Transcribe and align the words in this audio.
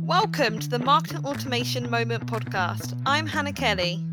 Welcome 0.00 0.58
to 0.60 0.68
the 0.68 0.78
Marketing 0.78 1.24
Automation 1.24 1.90
Moment 1.90 2.26
podcast. 2.26 3.00
I'm 3.06 3.26
Hannah 3.26 3.52
Kelly. 3.52 4.04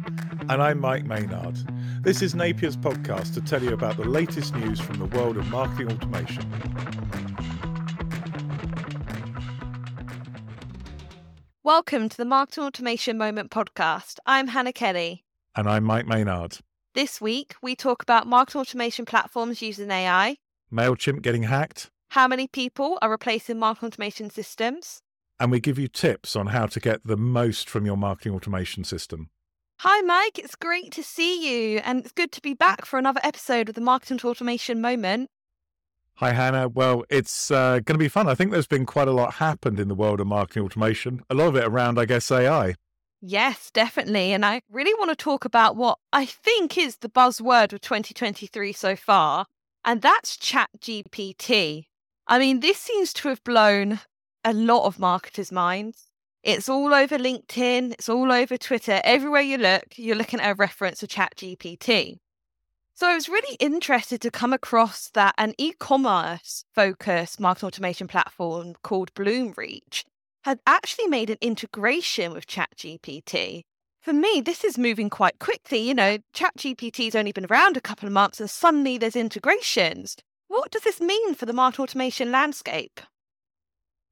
And 0.50 0.62
I'm 0.62 0.80
Mike 0.80 1.06
Maynard. 1.06 1.58
This 2.02 2.22
is 2.22 2.34
Napier's 2.36 2.78
podcast 2.78 3.34
to 3.36 3.42
tell 3.42 3.64
you 3.64 3.74
about 3.74 3.98
the 3.98 4.04
latest 4.04 4.56
news 4.56 4.80
from 4.80 5.00
the 5.00 5.06
world 5.06 5.38
of 5.38 5.48
marketing 5.50 5.92
automation. 5.92 6.46
Welcome 11.64 12.10
to 12.10 12.18
the 12.18 12.26
Marketing 12.26 12.64
Automation 12.66 13.18
Moment 13.18 13.50
podcast. 13.52 14.18
I'm 14.26 14.48
Hannah 14.48 14.74
Kelly. 14.74 15.24
And 15.56 15.68
I'm 15.70 15.84
Mike 15.84 16.08
Maynard. 16.08 16.58
This 16.94 17.22
week, 17.22 17.56
we 17.62 17.76
talk 17.76 18.04
about 18.04 18.28
marketing 18.28 18.62
automation 18.62 19.06
platforms 19.06 19.62
using 19.62 19.90
AI, 19.92 20.38
MailChimp 20.72 21.22
getting 21.22 21.44
hacked, 21.44 21.90
how 22.10 22.28
many 22.28 22.48
people 22.48 22.98
are 23.02 23.10
replacing 23.10 23.60
marketing 23.60 23.88
automation 23.88 24.30
systems, 24.30 25.02
and 25.40 25.52
we 25.52 25.60
give 25.60 25.80
you 25.80 25.88
tips 25.88 26.36
on 26.36 26.48
how 26.48 26.66
to 26.66 26.80
get 26.80 27.06
the 27.06 27.18
most 27.18 27.70
from 27.70 27.86
your 27.86 27.98
marketing 27.98 28.34
automation 28.34 28.84
system. 28.84 29.30
Hi, 29.80 30.02
Mike. 30.02 30.38
It's 30.38 30.56
great 30.56 30.92
to 30.92 31.04
see 31.04 31.72
you, 31.74 31.80
and 31.80 32.00
it's 32.00 32.12
good 32.12 32.34
to 32.34 32.42
be 32.42 32.54
back 32.54 32.86
for 32.86 33.00
another 33.00 33.22
episode 33.24 33.70
of 33.70 33.76
the 33.76 33.82
Marketing 33.82 34.20
Automation 34.24 34.82
Moment. 34.82 35.30
Hi, 36.16 36.34
Hannah. 36.34 36.68
Well, 36.68 37.06
it's 37.10 37.50
uh, 37.50 37.80
going 37.86 37.96
to 37.96 37.98
be 37.98 38.10
fun. 38.10 38.28
I 38.28 38.36
think 38.36 38.52
there's 38.52 38.68
been 38.68 38.86
quite 38.86 39.08
a 39.08 39.14
lot 39.14 39.36
happened 39.36 39.80
in 39.80 39.88
the 39.88 39.96
world 39.96 40.20
of 40.20 40.28
marketing 40.28 40.64
automation, 40.64 41.22
a 41.30 41.34
lot 41.34 41.48
of 41.48 41.56
it 41.56 41.64
around, 41.64 41.98
I 41.98 42.04
guess, 42.04 42.30
AI. 42.30 42.76
Yes, 43.22 43.72
definitely. 43.72 44.34
And 44.34 44.46
I 44.46 44.62
really 44.70 44.94
want 44.96 45.12
to 45.12 45.16
talk 45.16 45.46
about 45.46 45.78
what 45.78 45.98
I 46.12 46.26
think 46.26 46.78
is 46.78 46.98
the 46.98 47.08
buzzword 47.08 47.72
of 47.72 47.80
2023 47.80 48.74
so 48.74 48.98
far, 48.98 49.46
and 49.86 50.02
that's 50.02 50.36
ChatGPT. 50.36 51.86
I 52.28 52.38
mean, 52.38 52.60
this 52.60 52.80
seems 52.80 53.14
to 53.14 53.30
have 53.30 53.42
blown 53.46 54.02
a 54.44 54.54
lot 54.54 54.86
of 54.86 55.00
marketers' 55.00 55.52
minds. 55.52 56.08
It's 56.44 56.70
all 56.70 56.94
over 56.94 57.18
LinkedIn, 57.18 57.94
it's 57.94 58.10
all 58.10 58.32
over 58.32 58.58
Twitter. 58.58 59.02
Everywhere 59.04 59.42
you 59.42 59.58
look, 59.58 59.84
you're 59.98 60.16
looking 60.16 60.40
at 60.40 60.52
a 60.52 60.56
reference 60.56 61.00
to 61.00 61.08
ChatGPT. 61.08 62.18
So 62.94 63.08
I 63.08 63.16
was 63.16 63.30
really 63.30 63.56
interested 63.60 64.22
to 64.22 64.32
come 64.32 64.52
across 64.52 65.10
that 65.12 65.34
an 65.38 65.54
e-commerce 65.58 66.66
focused 66.74 67.40
marketing 67.40 67.68
automation 67.68 68.08
platform 68.08 68.76
called 68.84 69.14
Bloomreach 69.14 70.04
had 70.44 70.60
actually 70.68 71.08
made 71.08 71.30
an 71.30 71.38
integration 71.42 72.34
with 72.34 72.48
ChatGPT. 72.48 73.62
For 74.02 74.14
me, 74.14 74.42
this 74.42 74.64
is 74.64 74.78
moving 74.78 75.10
quite 75.10 75.40
quickly. 75.40 75.80
You 75.80 75.94
know, 75.94 76.18
ChatGPT's 76.34 77.16
only 77.16 77.32
been 77.32 77.48
around 77.50 77.78
a 77.78 77.82
couple 77.82 78.08
of 78.08 78.14
months 78.14 78.40
and 78.40 78.50
suddenly 78.50 78.98
there's 78.98 79.16
integrations. 79.16 80.16
What 80.48 80.72
does 80.72 80.84
this 80.84 81.02
mean 81.02 81.36
for 81.36 81.46
the 81.46 81.54
marketing 81.54 81.84
automation 81.84 82.32
landscape? 82.32 83.02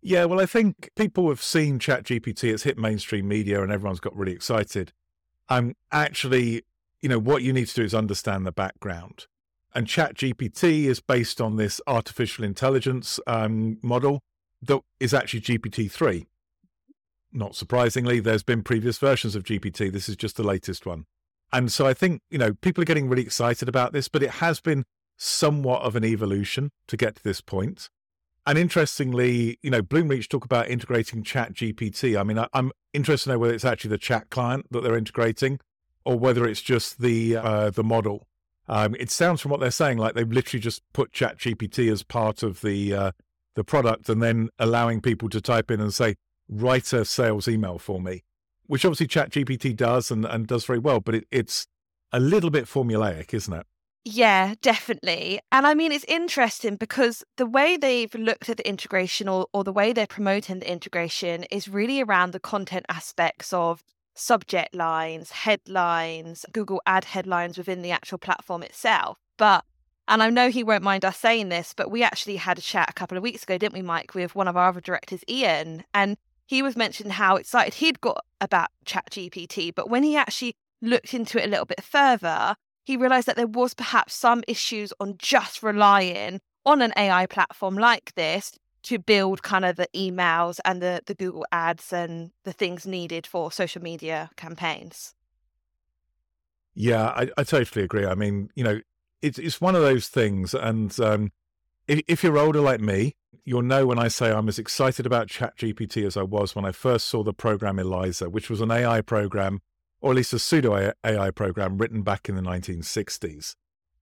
Yeah, 0.02 0.26
well, 0.26 0.40
I 0.40 0.46
think 0.46 0.90
people 0.96 1.28
have 1.30 1.42
seen 1.42 1.80
ChatGPT. 1.80 2.54
It's 2.54 2.64
hit 2.64 2.78
mainstream 2.78 3.28
media, 3.28 3.62
and 3.62 3.72
everyone's 3.72 4.00
got 4.00 4.16
really 4.16 4.32
excited. 4.32 4.94
Um, 5.50 5.74
actually, 5.92 6.64
you 7.02 7.10
know, 7.10 7.20
what 7.20 7.44
you 7.44 7.54
need 7.54 7.68
to 7.68 7.76
do 7.76 7.84
is 7.84 7.94
understand 7.94 8.46
the 8.46 8.52
background. 8.52 9.28
And 9.74 9.88
ChatGPT 9.88 10.86
is 10.86 11.00
based 11.00 11.42
on 11.42 11.56
this 11.56 11.82
artificial 11.88 12.44
intelligence 12.44 13.20
um, 13.28 13.78
model 13.82 14.22
that 14.62 14.82
is 15.00 15.14
actually 15.14 15.42
GPT 15.42 15.92
three. 15.92 16.28
Not 17.32 17.56
surprisingly, 17.56 18.20
there's 18.20 18.44
been 18.44 18.64
previous 18.64 18.98
versions 18.98 19.36
of 19.36 19.44
GPT. 19.44 19.92
This 19.92 20.10
is 20.10 20.16
just 20.16 20.38
the 20.38 20.44
latest 20.44 20.86
one. 20.86 21.06
And 21.52 21.72
so 21.72 21.86
I 21.86 21.94
think, 21.94 22.22
you 22.30 22.38
know, 22.38 22.54
people 22.54 22.82
are 22.82 22.86
getting 22.86 23.10
really 23.10 23.22
excited 23.22 23.70
about 23.70 23.94
this, 23.94 24.08
but 24.08 24.24
it 24.24 24.32
has 24.32 24.60
been 24.60 24.84
somewhat 25.18 25.82
of 25.82 25.96
an 25.96 26.04
evolution 26.04 26.72
to 26.88 26.98
get 26.98 27.16
to 27.16 27.24
this 27.24 27.42
point. 27.42 27.90
And 28.48 28.58
interestingly, 28.58 29.60
you 29.62 29.70
know, 29.70 29.82
Bloomreach 29.82 30.30
talk 30.30 30.46
about 30.46 30.70
integrating 30.70 31.22
Chat 31.22 31.54
GPT. 31.54 32.18
I 32.18 32.24
mean, 32.24 32.40
I, 32.40 32.48
am 32.54 32.72
interested 32.94 33.26
to 33.26 33.34
know 33.34 33.40
whether 33.40 33.54
it's 33.54 33.66
actually 33.66 33.90
the 33.90 33.98
chat 33.98 34.30
client 34.30 34.68
that 34.72 34.84
they're 34.84 34.98
integrating, 34.98 35.60
or 36.06 36.18
whether 36.18 36.48
it's 36.48 36.62
just 36.62 37.02
the 37.02 37.36
uh, 37.36 37.70
the 37.72 37.84
model. 37.84 38.26
Um, 38.70 38.96
it 38.98 39.12
sounds 39.12 39.42
from 39.42 39.52
what 39.52 39.60
they're 39.60 39.70
saying 39.70 39.98
like 39.98 40.14
they've 40.14 40.32
literally 40.32 40.62
just 40.62 40.82
put 40.94 41.12
Chat 41.12 41.38
GPT 41.40 41.92
as 41.92 42.04
part 42.04 42.42
of 42.42 42.62
the 42.62 42.94
uh, 42.94 43.12
the 43.56 43.66
product, 43.66 44.08
and 44.08 44.24
then 44.24 44.48
allowing 44.58 45.02
people 45.02 45.28
to 45.28 45.42
type 45.42 45.70
in 45.70 45.82
and 45.82 45.94
say, 45.94 46.16
"Write 46.48 46.94
a 46.94 47.04
sales 47.04 47.50
email 47.50 47.78
for 47.78 48.00
me," 48.00 48.24
which 48.66 48.86
obviously 48.86 49.08
Chat 49.08 49.30
GPT 49.30 49.76
does 49.76 50.10
and, 50.10 50.24
and 50.24 50.48
does 50.48 50.64
very 50.64 50.80
well. 50.80 51.02
But 51.02 51.16
it, 51.16 51.28
it's 51.32 51.68
a 52.14 52.22
little 52.22 52.50
bit 52.50 52.64
formulaic, 52.64 53.34
isn't 53.34 53.54
it? 53.54 53.68
Yeah, 54.10 54.56
definitely. 54.62 55.42
And 55.52 55.68
I 55.68 55.74
mean, 55.74 55.92
it's 55.92 56.06
interesting 56.08 56.78
because 56.78 57.26
the 57.36 57.46
way 57.46 57.76
they've 57.76 58.14
looked 58.16 58.48
at 58.48 58.56
the 58.56 58.66
integration 58.66 59.28
or, 59.28 59.48
or 59.52 59.66
the 59.66 59.74
way 59.74 59.92
they're 59.92 60.08
promoting 60.08 60.60
the 60.60 60.72
integration 60.72 61.44
is 61.52 61.68
really 61.68 62.02
around 62.02 62.32
the 62.32 62.40
content 62.40 62.86
aspects 62.88 63.52
of 63.52 63.84
subject 64.14 64.74
lines, 64.74 65.32
headlines, 65.32 66.46
Google 66.54 66.82
ad 66.86 67.04
headlines 67.04 67.58
within 67.58 67.82
the 67.82 67.92
actual 67.92 68.18
platform 68.18 68.64
itself. 68.64 69.18
But, 69.36 69.66
and 70.08 70.24
I 70.24 70.30
know 70.30 70.50
he 70.50 70.64
won't 70.64 70.84
mind 70.84 71.04
us 71.04 71.18
saying 71.18 71.50
this, 71.50 71.74
but 71.76 71.92
we 71.92 72.02
actually 72.02 72.38
had 72.38 72.58
a 72.58 72.62
chat 72.62 72.90
a 72.90 72.94
couple 72.94 73.18
of 73.18 73.24
weeks 73.24 73.44
ago, 73.44 73.58
didn't 73.58 73.74
we, 73.74 73.82
Mike, 73.82 74.16
with 74.16 74.36
one 74.36 74.48
of 74.48 74.56
our 74.56 74.70
other 74.70 74.80
directors, 74.80 75.22
Ian? 75.28 75.84
And 75.94 76.16
he 76.46 76.62
was 76.62 76.78
mentioning 76.78 77.12
how 77.12 77.36
excited 77.36 77.74
he'd 77.74 78.00
got 78.00 78.24
about 78.40 78.70
ChatGPT. 78.86 79.76
But 79.76 79.90
when 79.90 80.04
he 80.04 80.16
actually 80.16 80.56
looked 80.82 81.14
into 81.14 81.42
it 81.44 81.46
a 81.46 81.50
little 81.50 81.66
bit 81.66 81.84
further, 81.84 82.56
he 82.88 82.96
realized 82.96 83.28
that 83.28 83.36
there 83.36 83.46
was 83.46 83.74
perhaps 83.74 84.16
some 84.16 84.46
issues 84.48 84.94
on 85.02 85.16
just 85.18 85.62
relying 85.62 86.40
on 86.66 86.82
an 86.82 86.94
AI 86.96 87.26
platform 87.26 87.78
like 87.78 88.16
this 88.16 88.58
to 88.84 88.98
build 88.98 89.44
kind 89.44 89.66
of 89.66 89.76
the 89.76 89.90
emails 89.94 90.62
and 90.64 90.82
the, 90.82 91.02
the 91.06 91.14
Google 91.14 91.46
ads 91.52 91.92
and 91.92 92.32
the 92.46 92.54
things 92.54 92.88
needed 92.88 93.28
for 93.28 93.52
social 93.52 93.82
media 93.82 94.30
campaigns. 94.38 95.14
Yeah, 96.76 97.08
I, 97.08 97.30
I 97.38 97.44
totally 97.44 97.84
agree. 97.84 98.06
I 98.06 98.16
mean, 98.16 98.52
you 98.56 98.64
know, 98.64 98.80
it's 99.22 99.38
it's 99.38 99.60
one 99.60 99.76
of 99.76 99.82
those 99.82 100.08
things, 100.08 100.54
and 100.54 100.98
um, 101.02 101.34
if, 101.90 102.02
if 102.08 102.24
you're 102.24 102.38
older 102.38 102.62
like 102.62 102.80
me, 102.80 103.18
you'll 103.44 103.64
know 103.64 103.86
when 103.86 104.00
I 104.00 104.08
say 104.08 104.32
I'm 104.32 104.48
as 104.48 104.60
excited 104.60 105.06
about 105.06 105.28
ChatGPT 105.28 106.06
as 106.06 106.16
I 106.16 106.24
was 106.24 106.56
when 106.56 106.64
I 106.64 106.72
first 106.72 107.08
saw 107.08 107.22
the 107.22 107.34
program 107.34 107.80
Eliza, 107.80 108.30
which 108.30 108.50
was 108.50 108.62
an 108.62 108.72
AI 108.72 109.02
program 109.02 109.60
or 110.02 110.12
at 110.12 110.18
least 110.18 110.34
a 110.34 110.40
pseudo 110.40 110.94
AI 111.04 111.32
program 111.32 111.78
written 111.78 112.02
back 112.02 112.30
in 112.30 112.36
the 112.36 112.42
1960s. 112.42 113.56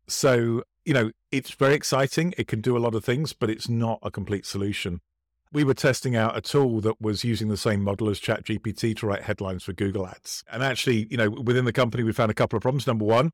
So, 0.08 0.64
you 0.84 0.94
know, 0.94 1.12
it's 1.32 1.52
very 1.52 1.74
exciting. 1.74 2.34
It 2.38 2.48
can 2.48 2.62
do 2.62 2.78
a 2.78 2.80
lot 2.80 2.96
of 2.96 3.04
things, 3.04 3.34
but 3.34 3.50
it's 3.50 3.70
not 3.70 4.00
a 4.04 4.12
complete 4.12 4.46
solution. 4.46 5.02
We 5.52 5.64
were 5.64 5.74
testing 5.74 6.16
out 6.16 6.38
a 6.38 6.42
tool 6.42 6.82
that 6.82 7.02
was 7.02 7.24
using 7.24 7.48
the 7.48 7.58
same 7.58 7.82
model 7.82 8.10
as 8.10 8.20
ChatGPT 8.20 8.98
to 8.98 9.08
write 9.08 9.24
headlines 9.24 9.64
for 9.64 9.74
Google 9.74 10.08
Ads. 10.08 10.44
And 10.52 10.62
actually, 10.62 11.08
you 11.10 11.18
know, 11.18 11.30
within 11.30 11.66
the 11.66 11.74
company, 11.74 12.04
we 12.04 12.12
found 12.12 12.32
a 12.32 12.36
couple 12.36 12.58
of 12.58 12.62
problems. 12.62 12.88
Number 12.88 13.06
one, 13.06 13.32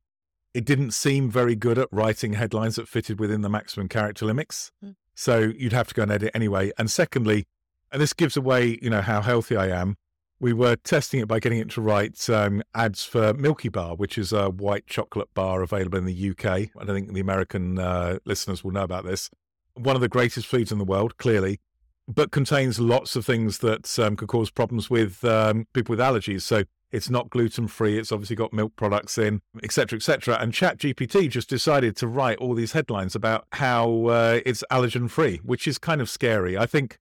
it 0.54 0.66
didn't 0.66 0.92
seem 0.92 1.32
very 1.32 1.56
good 1.56 1.78
at 1.78 1.88
writing 1.92 2.34
headlines 2.34 2.76
that 2.76 2.88
fitted 2.88 3.20
within 3.20 3.42
the 3.42 3.50
maximum 3.50 3.88
character 3.88 4.26
limits. 4.26 4.72
Mm. 4.84 4.96
So 5.16 5.40
you'd 5.40 5.74
have 5.74 5.88
to 5.88 5.94
go 5.94 6.04
and 6.04 6.12
edit 6.12 6.32
anyway. 6.34 6.72
And 6.78 6.92
secondly, 6.92 7.46
and 7.92 8.02
this 8.02 8.14
gives 8.14 8.38
away, 8.38 8.80
you 8.82 8.90
know, 8.90 9.02
how 9.02 9.22
healthy 9.22 9.56
I 9.56 9.68
am 9.68 9.98
we 10.42 10.54
were 10.54 10.76
testing 10.76 11.20
it 11.20 11.28
by 11.28 11.40
getting 11.40 11.60
it 11.60 11.70
to 11.70 11.82
write 11.82 12.28
um, 12.28 12.64
ads 12.74 13.06
for 13.06 13.32
Milky 13.36 13.70
Bar, 13.70 13.96
which 13.96 14.18
is 14.18 14.34
a 14.34 14.50
white 14.50 14.88
chocolate 14.88 15.32
bar 15.36 15.62
available 15.62 16.00
in 16.00 16.06
the 16.06 16.32
UK. 16.32 16.46
I 16.46 16.84
don't 16.84 16.96
think 16.96 17.14
the 17.14 17.22
American 17.22 17.78
uh, 17.78 18.18
listeners 18.26 18.64
will 18.64 18.72
know 18.72 18.82
about 18.82 19.06
this. 19.06 19.30
One 19.76 19.96
of 19.96 20.02
the 20.02 20.10
greatest 20.10 20.48
foods 20.48 20.72
in 20.72 20.80
the 20.80 20.84
world, 20.84 21.18
clearly, 21.18 21.60
but 22.08 22.32
contains 22.32 22.80
lots 22.80 23.16
of 23.16 23.24
things 23.24 23.60
that 23.60 24.00
um, 24.00 24.16
could 24.16 24.30
cause 24.30 24.50
problems 24.50 24.90
with 24.90 25.24
um, 25.24 25.68
people 25.74 25.94
with 25.94 26.00
allergies. 26.00 26.42
So 26.42 26.64
it's 26.92 27.10
not 27.10 27.30
gluten 27.30 27.68
free. 27.68 28.00
It's 28.00 28.12
obviously 28.12 28.36
got 28.36 28.52
milk 28.52 28.76
products 28.76 29.20
in, 29.20 29.42
etc., 29.64 29.98
etc. 29.98 30.38
And 30.42 30.52
ChatGPT 30.52 31.30
just 31.30 31.50
decided 31.50 31.96
to 31.98 32.08
write 32.08 32.40
all 32.40 32.56
these 32.56 32.72
headlines 32.72 33.14
about 33.14 33.46
how 33.54 34.08
uh, 34.08 34.40
it's 34.44 34.64
allergen 34.72 35.08
free, 35.08 35.38
which 35.44 35.68
is 35.68 35.78
kind 35.78 36.02
of 36.02 36.10
scary. 36.10 36.58
I 36.58 36.66
think 36.66 36.98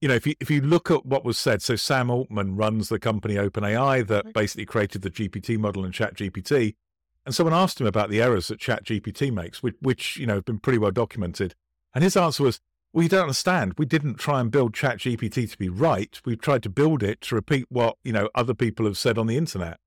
you 0.00 0.08
know, 0.08 0.14
if 0.14 0.26
you 0.26 0.34
if 0.40 0.50
you 0.50 0.60
look 0.62 0.90
at 0.90 1.04
what 1.04 1.24
was 1.24 1.38
said, 1.38 1.62
so 1.62 1.76
Sam 1.76 2.10
Altman 2.10 2.56
runs 2.56 2.88
the 2.88 2.98
company 2.98 3.34
OpenAI 3.34 4.06
that 4.06 4.24
mm-hmm. 4.24 4.32
basically 4.32 4.64
created 4.64 5.02
the 5.02 5.10
GPT 5.10 5.58
model 5.58 5.84
and 5.84 5.92
ChatGPT, 5.92 6.74
and 7.26 7.34
someone 7.34 7.54
asked 7.54 7.80
him 7.80 7.86
about 7.86 8.08
the 8.08 8.22
errors 8.22 8.48
that 8.48 8.58
ChatGPT 8.58 9.32
makes, 9.32 9.62
which, 9.62 9.76
which 9.80 10.16
you 10.16 10.26
know 10.26 10.36
have 10.36 10.46
been 10.46 10.58
pretty 10.58 10.78
well 10.78 10.90
documented, 10.90 11.54
and 11.94 12.02
his 12.02 12.16
answer 12.16 12.42
was, 12.42 12.60
"Well, 12.92 13.02
you 13.02 13.10
don't 13.10 13.22
understand. 13.22 13.74
We 13.76 13.84
didn't 13.84 14.14
try 14.14 14.40
and 14.40 14.50
build 14.50 14.72
ChatGPT 14.72 15.50
to 15.50 15.58
be 15.58 15.68
right. 15.68 16.18
We 16.24 16.34
tried 16.34 16.62
to 16.62 16.70
build 16.70 17.02
it 17.02 17.20
to 17.22 17.34
repeat 17.34 17.66
what 17.68 17.98
you 18.02 18.12
know 18.12 18.30
other 18.34 18.54
people 18.54 18.86
have 18.86 18.98
said 18.98 19.18
on 19.18 19.26
the 19.26 19.36
internet." 19.36 19.78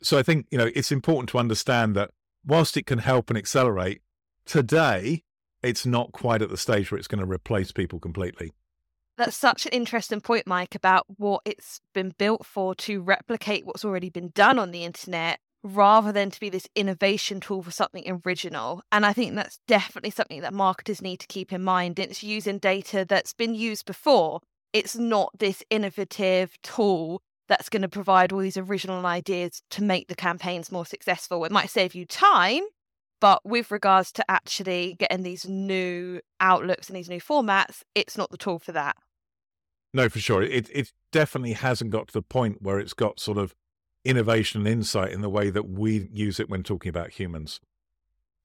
So 0.00 0.16
I 0.16 0.22
think 0.22 0.46
you 0.52 0.58
know 0.58 0.70
it's 0.76 0.92
important 0.92 1.28
to 1.30 1.38
understand 1.38 1.96
that 1.96 2.12
whilst 2.44 2.76
it 2.76 2.86
can 2.86 3.00
help 3.00 3.30
and 3.30 3.36
accelerate, 3.36 4.00
today 4.44 5.24
it's 5.60 5.84
not 5.84 6.12
quite 6.12 6.42
at 6.42 6.50
the 6.50 6.56
stage 6.56 6.92
where 6.92 6.98
it's 6.98 7.08
going 7.08 7.24
to 7.24 7.28
replace 7.28 7.72
people 7.72 7.98
completely. 7.98 8.52
That's 9.18 9.36
such 9.36 9.64
an 9.64 9.72
interesting 9.72 10.20
point, 10.20 10.46
Mike, 10.46 10.74
about 10.74 11.06
what 11.16 11.40
it's 11.46 11.80
been 11.94 12.12
built 12.18 12.44
for 12.44 12.74
to 12.74 13.00
replicate 13.00 13.64
what's 13.64 13.84
already 13.84 14.10
been 14.10 14.30
done 14.34 14.58
on 14.58 14.72
the 14.72 14.84
internet 14.84 15.38
rather 15.62 16.12
than 16.12 16.30
to 16.30 16.38
be 16.38 16.50
this 16.50 16.68
innovation 16.76 17.40
tool 17.40 17.62
for 17.62 17.70
something 17.70 18.20
original. 18.24 18.82
And 18.92 19.04
I 19.06 19.12
think 19.12 19.34
that's 19.34 19.58
definitely 19.66 20.10
something 20.10 20.42
that 20.42 20.52
marketers 20.52 21.02
need 21.02 21.18
to 21.20 21.26
keep 21.26 21.52
in 21.52 21.62
mind. 21.64 21.98
It's 21.98 22.22
using 22.22 22.58
data 22.58 23.04
that's 23.08 23.32
been 23.32 23.54
used 23.54 23.86
before. 23.86 24.40
it's 24.72 24.96
not 24.96 25.30
this 25.38 25.62
innovative 25.70 26.60
tool 26.62 27.22
that's 27.48 27.70
going 27.70 27.82
to 27.82 27.88
provide 27.88 28.32
all 28.32 28.40
these 28.40 28.56
original 28.58 29.06
ideas 29.06 29.62
to 29.70 29.82
make 29.82 30.08
the 30.08 30.14
campaigns 30.14 30.70
more 30.70 30.84
successful. 30.84 31.44
It 31.44 31.52
might 31.52 31.70
save 31.70 31.94
you 31.94 32.04
time, 32.04 32.62
but 33.20 33.40
with 33.44 33.70
regards 33.70 34.12
to 34.12 34.30
actually 34.30 34.96
getting 34.98 35.22
these 35.22 35.48
new 35.48 36.20
outlooks 36.40 36.88
and 36.88 36.96
these 36.96 37.08
new 37.08 37.20
formats, 37.20 37.82
it's 37.94 38.18
not 38.18 38.30
the 38.30 38.36
tool 38.36 38.58
for 38.58 38.72
that. 38.72 38.96
No, 39.96 40.10
for 40.10 40.18
sure. 40.18 40.42
It 40.42 40.68
it 40.74 40.92
definitely 41.10 41.54
hasn't 41.54 41.90
got 41.90 42.08
to 42.08 42.12
the 42.12 42.20
point 42.20 42.60
where 42.60 42.78
it's 42.78 42.92
got 42.92 43.18
sort 43.18 43.38
of 43.38 43.54
innovation 44.04 44.60
and 44.60 44.68
insight 44.68 45.10
in 45.10 45.22
the 45.22 45.30
way 45.30 45.48
that 45.48 45.70
we 45.70 46.10
use 46.12 46.38
it 46.38 46.50
when 46.50 46.62
talking 46.62 46.90
about 46.90 47.12
humans. 47.12 47.60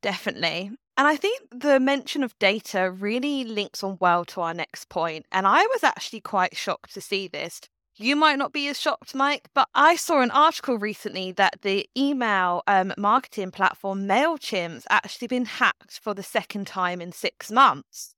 Definitely. 0.01 0.71
And 0.95 1.07
I 1.09 1.17
think 1.17 1.41
the 1.51 1.77
mention 1.81 2.23
of 2.23 2.39
data 2.39 2.89
really 2.89 3.43
links 3.43 3.83
on 3.83 3.97
well 3.99 4.23
to 4.25 4.39
our 4.39 4.53
next 4.53 4.87
point. 4.87 5.25
And 5.29 5.45
I 5.45 5.65
was 5.65 5.83
actually 5.83 6.21
quite 6.21 6.55
shocked 6.55 6.93
to 6.93 7.01
see 7.01 7.27
this. 7.27 7.59
You 7.97 8.15
might 8.15 8.37
not 8.37 8.53
be 8.53 8.69
as 8.69 8.79
shocked, 8.79 9.13
Mike, 9.13 9.49
but 9.53 9.67
I 9.75 9.97
saw 9.97 10.21
an 10.21 10.31
article 10.31 10.77
recently 10.77 11.33
that 11.33 11.63
the 11.63 11.85
email 11.97 12.63
um, 12.65 12.93
marketing 12.97 13.51
platform 13.51 14.07
MailChimp's 14.07 14.87
actually 14.89 15.27
been 15.27 15.45
hacked 15.45 15.99
for 16.01 16.13
the 16.13 16.23
second 16.23 16.65
time 16.65 17.01
in 17.01 17.11
six 17.11 17.51
months. 17.51 18.15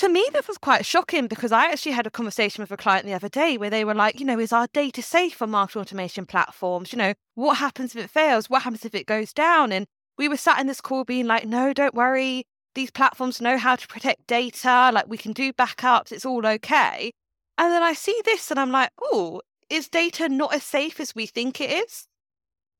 To 0.00 0.08
me, 0.08 0.26
this 0.32 0.48
was 0.48 0.56
quite 0.56 0.86
shocking 0.86 1.26
because 1.26 1.52
I 1.52 1.66
actually 1.66 1.92
had 1.92 2.06
a 2.06 2.10
conversation 2.10 2.62
with 2.62 2.70
a 2.70 2.76
client 2.78 3.04
the 3.04 3.12
other 3.12 3.28
day 3.28 3.58
where 3.58 3.68
they 3.68 3.84
were 3.84 3.94
like, 3.94 4.18
you 4.18 4.24
know, 4.24 4.38
is 4.38 4.50
our 4.50 4.66
data 4.72 5.02
safe 5.02 5.42
on 5.42 5.50
marketing 5.50 5.82
automation 5.82 6.24
platforms? 6.24 6.90
You 6.90 6.96
know, 6.96 7.12
what 7.34 7.58
happens 7.58 7.94
if 7.94 8.04
it 8.04 8.08
fails? 8.08 8.48
What 8.48 8.62
happens 8.62 8.86
if 8.86 8.94
it 8.94 9.04
goes 9.04 9.34
down? 9.34 9.72
And 9.72 9.86
we 10.16 10.26
were 10.26 10.38
sat 10.38 10.58
in 10.58 10.68
this 10.68 10.80
call 10.80 11.04
being 11.04 11.26
like, 11.26 11.44
no, 11.44 11.74
don't 11.74 11.92
worry. 11.92 12.44
These 12.74 12.90
platforms 12.90 13.42
know 13.42 13.58
how 13.58 13.76
to 13.76 13.86
protect 13.88 14.26
data. 14.26 14.90
Like 14.90 15.06
we 15.06 15.18
can 15.18 15.34
do 15.34 15.52
backups. 15.52 16.12
It's 16.12 16.24
all 16.24 16.46
okay. 16.46 17.12
And 17.58 17.70
then 17.70 17.82
I 17.82 17.92
see 17.92 18.18
this 18.24 18.50
and 18.50 18.58
I'm 18.58 18.70
like, 18.70 18.92
oh, 19.02 19.42
is 19.68 19.90
data 19.90 20.30
not 20.30 20.54
as 20.54 20.62
safe 20.62 20.98
as 20.98 21.14
we 21.14 21.26
think 21.26 21.60
it 21.60 21.70
is? 21.70 22.08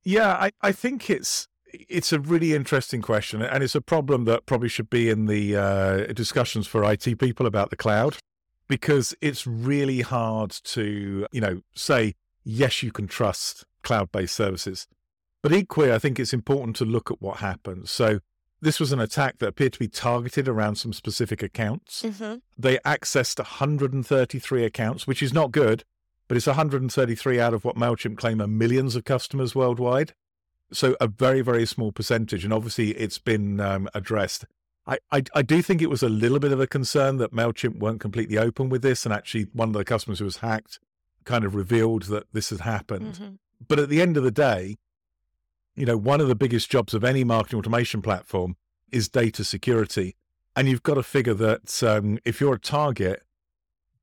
Yeah, 0.05 0.33
I, 0.33 0.53
I 0.63 0.73
think 0.73 1.11
it's 1.11 1.49
it's 1.73 2.13
a 2.13 2.21
really 2.21 2.55
interesting 2.55 3.03
question, 3.03 3.43
and 3.43 3.63
it's 3.63 3.75
a 3.75 3.81
problem 3.81 4.25
that 4.25 4.47
probably 4.47 4.69
should 4.69 4.91
be 4.91 5.11
in 5.11 5.27
the 5.27 5.57
uh, 5.57 6.13
discussions 6.13 6.67
for 6.67 6.85
IT 6.91 7.19
people 7.19 7.47
about 7.47 7.71
the 7.71 7.77
cloud, 7.77 8.17
because 8.69 9.15
it's 9.21 9.47
really 9.47 10.01
hard 10.01 10.51
to 10.51 11.27
you 11.33 11.41
know 11.41 11.63
say 11.75 12.15
yes, 12.45 12.83
you 12.83 12.93
can 12.93 13.07
trust 13.07 13.65
cloud-based 13.83 14.35
services, 14.35 14.87
but 15.43 15.53
equally, 15.53 15.93
I 15.93 15.99
think 15.99 16.19
it's 16.19 16.33
important 16.33 16.77
to 16.77 16.85
look 16.85 17.11
at 17.11 17.21
what 17.21 17.39
happens. 17.39 17.91
So 17.91 18.21
this 18.61 18.79
was 18.79 18.93
an 18.93 19.01
attack 19.01 19.39
that 19.39 19.49
appeared 19.49 19.73
to 19.75 19.79
be 19.79 19.89
targeted 19.89 20.47
around 20.49 20.77
some 20.77 20.93
specific 20.93 21.43
accounts. 21.43 22.03
Mm-hmm. 22.03 22.37
They 22.59 22.77
accessed 22.79 23.39
133 23.39 24.65
accounts, 24.65 25.07
which 25.07 25.23
is 25.23 25.33
not 25.33 25.51
good, 25.51 25.85
but 26.29 26.37
it's 26.37 26.47
133 26.47 27.41
out 27.41 27.55
of 27.55 27.65
what 27.65 27.77
MailChimp 27.77 28.19
claim 28.19 28.41
are 28.41 28.47
millions 28.47 28.97
of 28.97 29.05
customers 29.05 29.55
worldwide. 29.55 30.13
So 30.73 30.97
a 31.01 31.09
very, 31.09 31.41
very 31.41 31.67
small 31.67 31.93
percentage. 31.93 32.45
And 32.45 32.53
obviously, 32.53 32.91
it's 32.91 33.19
been 33.19 33.61
um, 33.61 33.89
addressed. 33.95 34.45
I, 34.87 34.99
I, 35.13 35.23
I, 35.35 35.43
do 35.43 35.63
think 35.63 35.83
it 35.83 35.91
was 35.91 36.03
a 36.03 36.09
little 36.09 36.39
bit 36.39 36.53
of 36.53 36.61
a 36.61 36.67
concern 36.67 37.19
that 37.19 37.33
MailChimp 37.33 37.79
weren't 37.79 38.01
completely 38.01 38.39
open 38.39 38.69
with 38.69 38.83
this. 38.83 39.05
And 39.05 39.13
actually, 39.13 39.47
one 39.53 39.69
of 39.69 39.75
the 39.75 39.85
customers 39.85 40.19
who 40.21 40.25
was 40.25 40.39
hacked 40.39 40.79
kind 41.25 41.45
of 41.45 41.55
revealed 41.55 42.05
that 42.05 42.25
this 42.33 42.51
had 42.51 42.61
happened. 42.61 43.15
Mm-hmm. 43.15 43.35
But 43.69 43.79
at 43.79 43.89
the 43.89 44.01
end 44.01 44.17
of 44.17 44.23
the 44.23 44.31
day, 44.31 44.79
you 45.77 45.87
know, 45.87 45.97
one 45.97 46.21
of 46.21 46.29
the 46.29 46.35
biggest 46.35 46.71
jobs 46.71 46.95
of 46.95 47.05
any 47.05 47.25
marketing 47.25 47.59
automation 47.59 48.03
platform 48.03 48.57
is 48.91 49.09
data 49.09 49.45
security. 49.45 50.17
And 50.57 50.69
you've 50.69 50.83
got 50.83 50.95
to 50.95 51.03
figure 51.03 51.35
that 51.35 51.83
um, 51.83 52.19
if 52.25 52.41
you're 52.41 52.55
a 52.55 52.59
target, 52.59 53.23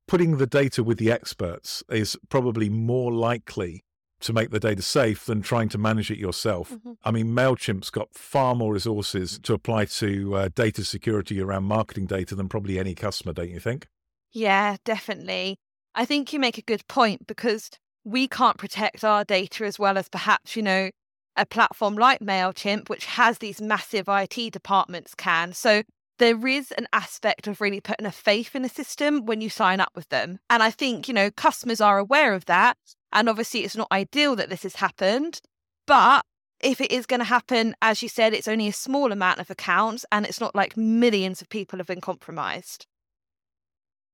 putting 0.07 0.37
the 0.37 0.47
data 0.47 0.83
with 0.83 0.97
the 0.97 1.11
experts 1.11 1.83
is 1.89 2.17
probably 2.29 2.69
more 2.69 3.11
likely 3.11 3.83
to 4.19 4.33
make 4.33 4.49
the 4.49 4.59
data 4.59 4.81
safe 4.81 5.25
than 5.25 5.41
trying 5.41 5.69
to 5.69 5.77
manage 5.77 6.09
it 6.09 6.17
yourself. 6.17 6.71
Mm-hmm. 6.71 6.93
I 7.03 7.11
mean, 7.11 7.27
MailChimp's 7.27 7.89
got 7.89 8.13
far 8.13 8.55
more 8.55 8.73
resources 8.73 9.39
to 9.43 9.53
apply 9.53 9.85
to 9.85 10.35
uh, 10.35 10.49
data 10.53 10.83
security 10.83 11.39
around 11.41 11.65
marketing 11.65 12.07
data 12.07 12.35
than 12.35 12.49
probably 12.49 12.79
any 12.79 12.95
customer, 12.95 13.33
don't 13.33 13.51
you 13.51 13.59
think? 13.59 13.87
Yeah, 14.31 14.77
definitely. 14.83 15.57
I 15.95 16.05
think 16.05 16.33
you 16.33 16.39
make 16.39 16.57
a 16.57 16.63
good 16.63 16.87
point 16.87 17.27
because 17.27 17.69
we 18.03 18.27
can't 18.27 18.57
protect 18.57 19.03
our 19.03 19.23
data 19.23 19.65
as 19.65 19.77
well 19.77 19.97
as 19.97 20.09
perhaps, 20.09 20.55
you 20.55 20.63
know, 20.63 20.89
a 21.35 21.45
platform 21.45 21.95
like 21.95 22.19
MailChimp, 22.19 22.89
which 22.89 23.05
has 23.05 23.37
these 23.37 23.61
massive 23.61 24.05
IT 24.07 24.51
departments, 24.51 25.13
can. 25.13 25.53
So 25.53 25.83
there 26.19 26.47
is 26.47 26.71
an 26.71 26.87
aspect 26.93 27.47
of 27.47 27.61
really 27.61 27.79
putting 27.79 28.05
a 28.05 28.11
faith 28.11 28.55
in 28.55 28.65
a 28.65 28.69
system 28.69 29.25
when 29.25 29.41
you 29.41 29.49
sign 29.49 29.79
up 29.79 29.91
with 29.95 30.09
them. 30.09 30.39
And 30.49 30.63
I 30.63 30.71
think, 30.71 31.07
you 31.07 31.13
know, 31.13 31.29
customers 31.29 31.79
are 31.79 31.99
aware 31.99 32.33
of 32.33 32.45
that. 32.45 32.77
And 33.11 33.29
obviously, 33.29 33.61
it's 33.61 33.75
not 33.75 33.91
ideal 33.91 34.35
that 34.35 34.49
this 34.49 34.63
has 34.63 34.75
happened. 34.75 35.41
But 35.85 36.23
if 36.59 36.81
it 36.81 36.91
is 36.91 37.05
going 37.05 37.19
to 37.19 37.25
happen, 37.25 37.75
as 37.81 38.01
you 38.01 38.09
said, 38.09 38.33
it's 38.33 38.47
only 38.47 38.67
a 38.67 38.73
small 38.73 39.11
amount 39.11 39.39
of 39.39 39.49
accounts 39.49 40.05
and 40.11 40.25
it's 40.25 40.41
not 40.41 40.55
like 40.55 40.75
millions 40.75 41.41
of 41.41 41.49
people 41.49 41.77
have 41.79 41.87
been 41.87 42.01
compromised. 42.01 42.87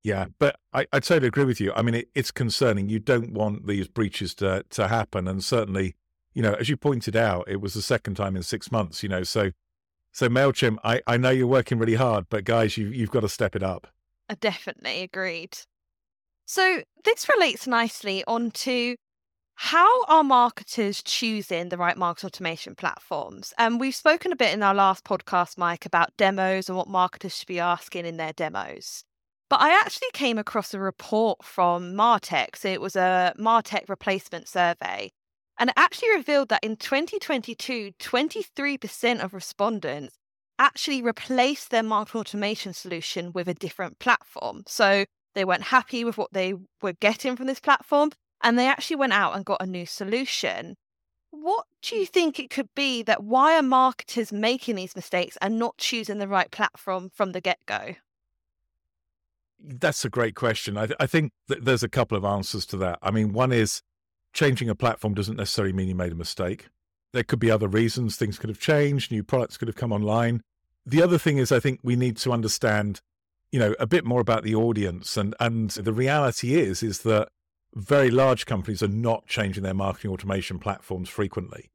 Yeah, 0.03 0.25
but 0.37 0.57
I, 0.73 0.85
I 0.91 0.99
totally 0.99 1.29
agree 1.29 1.45
with 1.45 1.61
you. 1.61 1.71
I 1.73 1.81
mean, 1.81 1.95
it, 1.95 2.09
it's 2.13 2.31
concerning. 2.31 2.89
You 2.89 2.99
don't 2.99 3.31
want 3.31 3.67
these 3.67 3.87
breaches 3.87 4.35
to, 4.35 4.65
to 4.71 4.89
happen. 4.89 5.29
And 5.29 5.41
certainly, 5.41 5.95
you 6.33 6.41
know, 6.41 6.53
as 6.53 6.67
you 6.67 6.75
pointed 6.75 7.15
out, 7.15 7.45
it 7.47 7.61
was 7.61 7.73
the 7.73 7.81
second 7.81 8.15
time 8.15 8.35
in 8.35 8.43
six 8.43 8.71
months, 8.71 9.01
you 9.01 9.09
know, 9.09 9.23
so 9.23 9.51
so 10.15 10.29
MailChimp, 10.29 10.77
I, 10.83 11.01
I 11.07 11.17
know 11.17 11.31
you're 11.31 11.47
working 11.47 11.79
really 11.79 11.95
hard, 11.95 12.25
but 12.29 12.43
guys, 12.43 12.77
you 12.77 12.87
you've 12.89 13.09
got 13.09 13.21
to 13.21 13.29
step 13.29 13.55
it 13.55 13.63
up. 13.63 13.87
I 14.29 14.35
definitely 14.35 15.01
agreed. 15.01 15.57
So 16.45 16.83
this 17.03 17.29
relates 17.29 17.67
nicely 17.67 18.23
onto 18.27 18.95
how 19.55 20.03
are 20.05 20.23
marketers 20.23 21.01
choosing 21.03 21.69
the 21.69 21.77
right 21.77 21.97
market 21.97 22.25
automation 22.25 22.75
platforms? 22.75 23.53
And 23.57 23.75
um, 23.75 23.79
we've 23.79 23.95
spoken 23.95 24.31
a 24.31 24.35
bit 24.35 24.53
in 24.53 24.63
our 24.63 24.73
last 24.73 25.03
podcast, 25.03 25.57
Mike, 25.57 25.85
about 25.85 26.15
demos 26.17 26.67
and 26.67 26.77
what 26.77 26.87
marketers 26.87 27.37
should 27.37 27.47
be 27.47 27.59
asking 27.59 28.05
in 28.05 28.17
their 28.17 28.33
demos. 28.33 29.03
But 29.49 29.61
I 29.61 29.79
actually 29.79 30.09
came 30.13 30.37
across 30.37 30.73
a 30.73 30.79
report 30.79 31.45
from 31.45 31.93
Martech. 31.93 32.55
So 32.55 32.67
it 32.69 32.81
was 32.81 32.95
a 32.95 33.33
Martech 33.39 33.87
replacement 33.87 34.47
survey. 34.47 35.11
And 35.59 35.69
it 35.69 35.75
actually 35.77 36.15
revealed 36.15 36.49
that 36.49 36.63
in 36.63 36.75
2022, 36.75 37.91
23% 37.99 39.23
of 39.23 39.33
respondents 39.33 40.15
actually 40.57 41.01
replaced 41.01 41.69
their 41.69 41.83
market 41.83 42.17
automation 42.17 42.73
solution 42.73 43.31
with 43.31 43.47
a 43.47 43.53
different 43.53 43.99
platform. 43.99 44.63
So 44.67 45.05
they 45.33 45.45
weren't 45.45 45.63
happy 45.63 46.03
with 46.03 46.17
what 46.17 46.33
they 46.33 46.53
were 46.81 46.93
getting 46.93 47.35
from 47.35 47.47
this 47.47 47.59
platform 47.59 48.11
and 48.41 48.59
they 48.59 48.67
actually 48.67 48.97
went 48.97 49.13
out 49.13 49.35
and 49.35 49.45
got 49.45 49.61
a 49.61 49.65
new 49.65 49.85
solution. 49.85 50.75
What 51.31 51.65
do 51.81 51.95
you 51.95 52.05
mm. 52.05 52.09
think 52.09 52.39
it 52.39 52.49
could 52.49 52.69
be 52.75 53.01
that 53.03 53.23
why 53.23 53.57
are 53.57 53.63
marketers 53.63 54.31
making 54.31 54.75
these 54.75 54.95
mistakes 54.95 55.37
and 55.41 55.57
not 55.57 55.77
choosing 55.77 56.19
the 56.19 56.27
right 56.27 56.51
platform 56.51 57.09
from 57.13 57.31
the 57.31 57.41
get 57.41 57.59
go? 57.65 57.95
Mm, 59.65 59.79
that's 59.79 60.05
a 60.05 60.09
great 60.09 60.35
question. 60.35 60.77
I, 60.77 60.85
th- 60.87 60.97
I 60.99 61.07
think 61.07 61.31
there's 61.47 61.83
a 61.83 61.89
couple 61.89 62.17
of 62.17 62.25
answers 62.25 62.65
to 62.67 62.77
that. 62.77 62.99
I 63.01 63.11
mean, 63.11 63.33
one 63.33 63.51
is 63.51 63.81
changing 64.33 64.69
a 64.69 64.75
platform 64.75 65.13
doesn't 65.13 65.37
necessarily 65.37 65.73
mean 65.73 65.87
you 65.87 65.95
made 65.95 66.11
a 66.11 66.15
mistake. 66.15 66.67
There 67.13 67.23
could 67.23 67.39
be 67.39 67.51
other 67.51 67.67
reasons. 67.67 68.15
Things 68.15 68.37
could 68.37 68.49
have 68.49 68.59
changed. 68.59 69.11
New 69.11 69.23
products 69.23 69.57
could 69.57 69.67
have 69.67 69.75
come 69.75 69.91
online. 69.91 70.41
The 70.85 71.01
other 71.01 71.17
thing 71.17 71.37
is, 71.37 71.51
I 71.51 71.59
think 71.59 71.79
we 71.83 71.95
need 71.95 72.17
to 72.17 72.33
understand, 72.33 73.01
you 73.53 73.59
know, 73.59 73.75
a 73.79 73.85
bit 73.85 74.03
more 74.03 74.19
about 74.19 74.43
the 74.43 74.55
audience. 74.55 75.15
And 75.15 75.35
and 75.39 75.69
the 75.69 75.93
reality 75.93 76.55
is, 76.55 76.81
is 76.81 77.03
that 77.03 77.29
very 77.75 78.09
large 78.09 78.47
companies 78.47 78.81
are 78.81 78.87
not 78.87 79.27
changing 79.27 79.61
their 79.61 79.75
marketing 79.75 80.11
automation 80.11 80.57
platforms 80.57 81.07
frequently. 81.07 81.69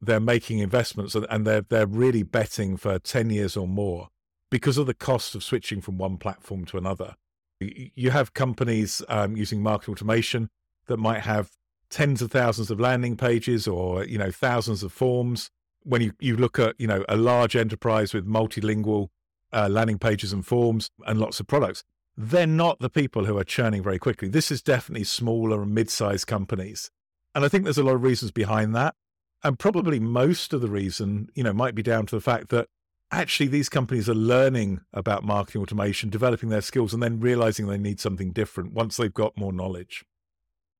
They're 0.00 0.20
making 0.20 0.60
investments 0.60 1.16
and 1.16 1.46
they're 1.46 1.62
they're 1.62 1.88
really 1.88 2.22
betting 2.22 2.76
for 2.76 3.00
ten 3.00 3.30
years 3.30 3.56
or 3.56 3.66
more 3.66 4.10
because 4.48 4.78
of 4.78 4.86
the 4.86 4.94
cost 4.94 5.34
of 5.34 5.42
switching 5.42 5.80
from 5.80 5.98
one 5.98 6.18
platform 6.18 6.64
to 6.66 6.78
another. 6.78 7.16
You 7.60 8.12
have 8.12 8.32
companies 8.34 9.02
um, 9.08 9.36
using 9.36 9.60
marketing 9.60 9.92
automation 9.92 10.50
that 10.86 10.98
might 10.98 11.22
have 11.22 11.50
tens 11.90 12.22
of 12.22 12.30
thousands 12.30 12.70
of 12.70 12.78
landing 12.78 13.16
pages 13.16 13.66
or 13.66 14.04
you 14.04 14.18
know 14.18 14.30
thousands 14.30 14.84
of 14.84 14.92
forms 14.92 15.50
when 15.82 16.00
you, 16.00 16.12
you 16.20 16.36
look 16.36 16.60
at 16.60 16.76
you 16.78 16.86
know 16.86 17.04
a 17.08 17.16
large 17.16 17.56
enterprise 17.56 18.14
with 18.14 18.24
multilingual 18.24 19.08
uh, 19.54 19.68
landing 19.68 19.98
pages 19.98 20.32
and 20.32 20.44
forms 20.44 20.90
and 21.06 21.18
lots 21.18 21.40
of 21.40 21.46
products. 21.46 21.84
They're 22.16 22.46
not 22.46 22.78
the 22.80 22.90
people 22.90 23.24
who 23.24 23.38
are 23.38 23.44
churning 23.44 23.82
very 23.82 23.98
quickly. 23.98 24.28
This 24.28 24.50
is 24.50 24.62
definitely 24.62 25.04
smaller 25.04 25.62
and 25.62 25.74
mid-sized 25.74 26.26
companies. 26.26 26.90
And 27.34 27.44
i 27.44 27.48
think 27.48 27.64
there's 27.64 27.78
a 27.78 27.82
lot 27.82 27.96
of 27.96 28.02
reasons 28.02 28.30
behind 28.30 28.74
that. 28.74 28.94
And 29.42 29.58
probably 29.58 30.00
most 30.00 30.52
of 30.52 30.60
the 30.60 30.70
reason 30.70 31.28
you 31.34 31.42
know 31.42 31.52
might 31.52 31.74
be 31.74 31.82
down 31.82 32.06
to 32.06 32.16
the 32.16 32.20
fact 32.20 32.48
that 32.48 32.68
actually 33.10 33.46
these 33.46 33.68
companies 33.68 34.08
are 34.08 34.14
learning 34.14 34.80
about 34.92 35.24
marketing 35.24 35.62
automation 35.62 36.10
developing 36.10 36.48
their 36.48 36.60
skills 36.60 36.92
and 36.92 37.02
then 37.02 37.20
realizing 37.20 37.66
they 37.66 37.78
need 37.78 38.00
something 38.00 38.32
different 38.32 38.72
once 38.72 38.96
they've 38.96 39.14
got 39.14 39.36
more 39.36 39.52
knowledge. 39.52 40.04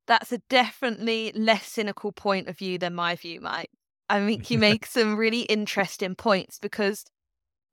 That's 0.07 0.33
a 0.33 0.39
definitely 0.51 1.33
less 1.35 1.67
cynical 1.67 2.13
point 2.13 2.49
of 2.49 2.59
view 2.59 2.79
than 2.79 2.95
my 2.95 3.17
view, 3.17 3.41
Mike. 3.41 3.71
I 4.09 4.25
think 4.25 4.51
you 4.51 4.59
make 4.71 4.87
some 4.87 5.17
really 5.17 5.43
interesting 5.43 6.15
points 6.15 6.59
because 6.59 7.05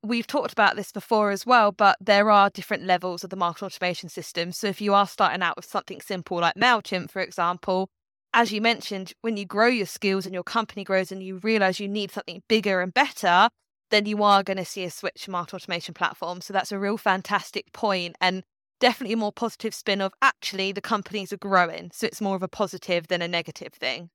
we've 0.03 0.27
talked 0.27 0.51
about 0.51 0.75
this 0.75 0.91
before 0.91 1.31
as 1.31 1.45
well, 1.45 1.71
but 1.71 1.97
there 2.01 2.31
are 2.31 2.49
different 2.49 2.83
levels 2.83 3.23
of 3.23 3.29
the 3.29 3.35
marketing 3.35 3.67
automation 3.67 4.09
system. 4.09 4.51
So 4.51 4.67
if 4.67 4.81
you 4.81 4.93
are 4.93 5.07
starting 5.07 5.41
out 5.41 5.55
with 5.55 5.65
something 5.65 6.01
simple 6.01 6.39
like 6.39 6.55
MailChimp, 6.55 7.11
for 7.11 7.21
example, 7.21 7.89
as 8.33 8.51
you 8.51 8.61
mentioned, 8.61 9.13
when 9.21 9.37
you 9.37 9.45
grow 9.45 9.67
your 9.67 9.85
skills 9.85 10.25
and 10.25 10.33
your 10.33 10.43
company 10.43 10.83
grows 10.83 11.11
and 11.11 11.21
you 11.21 11.37
realize 11.43 11.79
you 11.79 11.87
need 11.87 12.11
something 12.11 12.41
bigger 12.47 12.81
and 12.81 12.93
better, 12.93 13.49
then 13.89 14.05
you 14.05 14.23
are 14.23 14.41
going 14.41 14.57
to 14.57 14.65
see 14.65 14.83
a 14.85 14.89
switch 14.89 15.25
to 15.25 15.31
marketing 15.31 15.57
automation 15.57 15.93
platform. 15.93 16.41
So 16.41 16.53
that's 16.53 16.71
a 16.71 16.79
real 16.79 16.97
fantastic 16.97 17.73
point 17.73 18.15
and 18.21 18.43
definitely 18.79 19.13
a 19.13 19.17
more 19.17 19.33
positive 19.33 19.75
spin 19.75 20.01
of 20.01 20.13
actually 20.21 20.71
the 20.71 20.81
companies 20.81 21.31
are 21.33 21.37
growing. 21.37 21.91
So 21.93 22.07
it's 22.07 22.21
more 22.21 22.35
of 22.35 22.43
a 22.43 22.47
positive 22.47 23.07
than 23.07 23.21
a 23.21 23.27
negative 23.27 23.73
thing. 23.73 24.09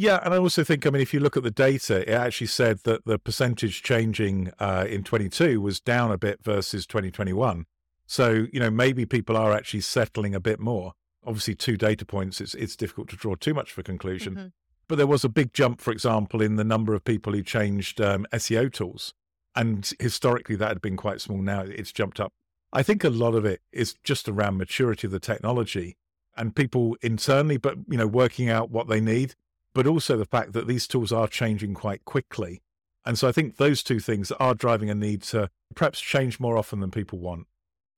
Yeah, 0.00 0.20
and 0.22 0.32
I 0.32 0.38
also 0.38 0.62
think, 0.62 0.86
I 0.86 0.90
mean, 0.90 1.02
if 1.02 1.12
you 1.12 1.18
look 1.18 1.36
at 1.36 1.42
the 1.42 1.50
data, 1.50 2.08
it 2.08 2.14
actually 2.14 2.46
said 2.46 2.78
that 2.84 3.04
the 3.04 3.18
percentage 3.18 3.82
changing 3.82 4.52
uh, 4.60 4.86
in 4.88 5.02
22 5.02 5.60
was 5.60 5.80
down 5.80 6.12
a 6.12 6.16
bit 6.16 6.38
versus 6.40 6.86
2021. 6.86 7.66
So, 8.06 8.46
you 8.52 8.60
know, 8.60 8.70
maybe 8.70 9.04
people 9.06 9.36
are 9.36 9.52
actually 9.52 9.80
settling 9.80 10.36
a 10.36 10.40
bit 10.40 10.60
more. 10.60 10.92
Obviously, 11.26 11.56
two 11.56 11.76
data 11.76 12.06
points, 12.06 12.40
it's, 12.40 12.54
it's 12.54 12.76
difficult 12.76 13.08
to 13.08 13.16
draw 13.16 13.34
too 13.34 13.52
much 13.52 13.72
of 13.72 13.78
a 13.78 13.82
conclusion. 13.82 14.34
Mm-hmm. 14.34 14.46
But 14.86 14.98
there 14.98 15.06
was 15.08 15.24
a 15.24 15.28
big 15.28 15.52
jump, 15.52 15.80
for 15.80 15.90
example, 15.90 16.40
in 16.40 16.54
the 16.54 16.64
number 16.64 16.94
of 16.94 17.04
people 17.04 17.32
who 17.32 17.42
changed 17.42 18.00
um, 18.00 18.24
SEO 18.32 18.72
tools. 18.72 19.14
And 19.56 19.92
historically, 19.98 20.54
that 20.56 20.68
had 20.68 20.80
been 20.80 20.96
quite 20.96 21.20
small. 21.20 21.42
Now 21.42 21.62
it's 21.62 21.90
jumped 21.90 22.20
up. 22.20 22.32
I 22.72 22.84
think 22.84 23.02
a 23.02 23.10
lot 23.10 23.34
of 23.34 23.44
it 23.44 23.62
is 23.72 23.96
just 24.04 24.28
around 24.28 24.58
maturity 24.58 25.08
of 25.08 25.10
the 25.10 25.18
technology 25.18 25.96
and 26.36 26.54
people 26.54 26.96
internally, 27.02 27.56
but, 27.56 27.78
you 27.88 27.98
know, 27.98 28.06
working 28.06 28.48
out 28.48 28.70
what 28.70 28.88
they 28.88 29.00
need 29.00 29.34
but 29.78 29.86
also 29.86 30.16
the 30.16 30.24
fact 30.24 30.54
that 30.54 30.66
these 30.66 30.88
tools 30.88 31.12
are 31.12 31.28
changing 31.28 31.72
quite 31.72 32.04
quickly. 32.04 32.60
And 33.06 33.16
so 33.16 33.28
I 33.28 33.32
think 33.32 33.58
those 33.58 33.84
two 33.84 34.00
things 34.00 34.32
are 34.32 34.52
driving 34.52 34.90
a 34.90 34.94
need 34.96 35.22
to 35.22 35.50
perhaps 35.76 36.00
change 36.00 36.40
more 36.40 36.58
often 36.58 36.80
than 36.80 36.90
people 36.90 37.20
want. 37.20 37.46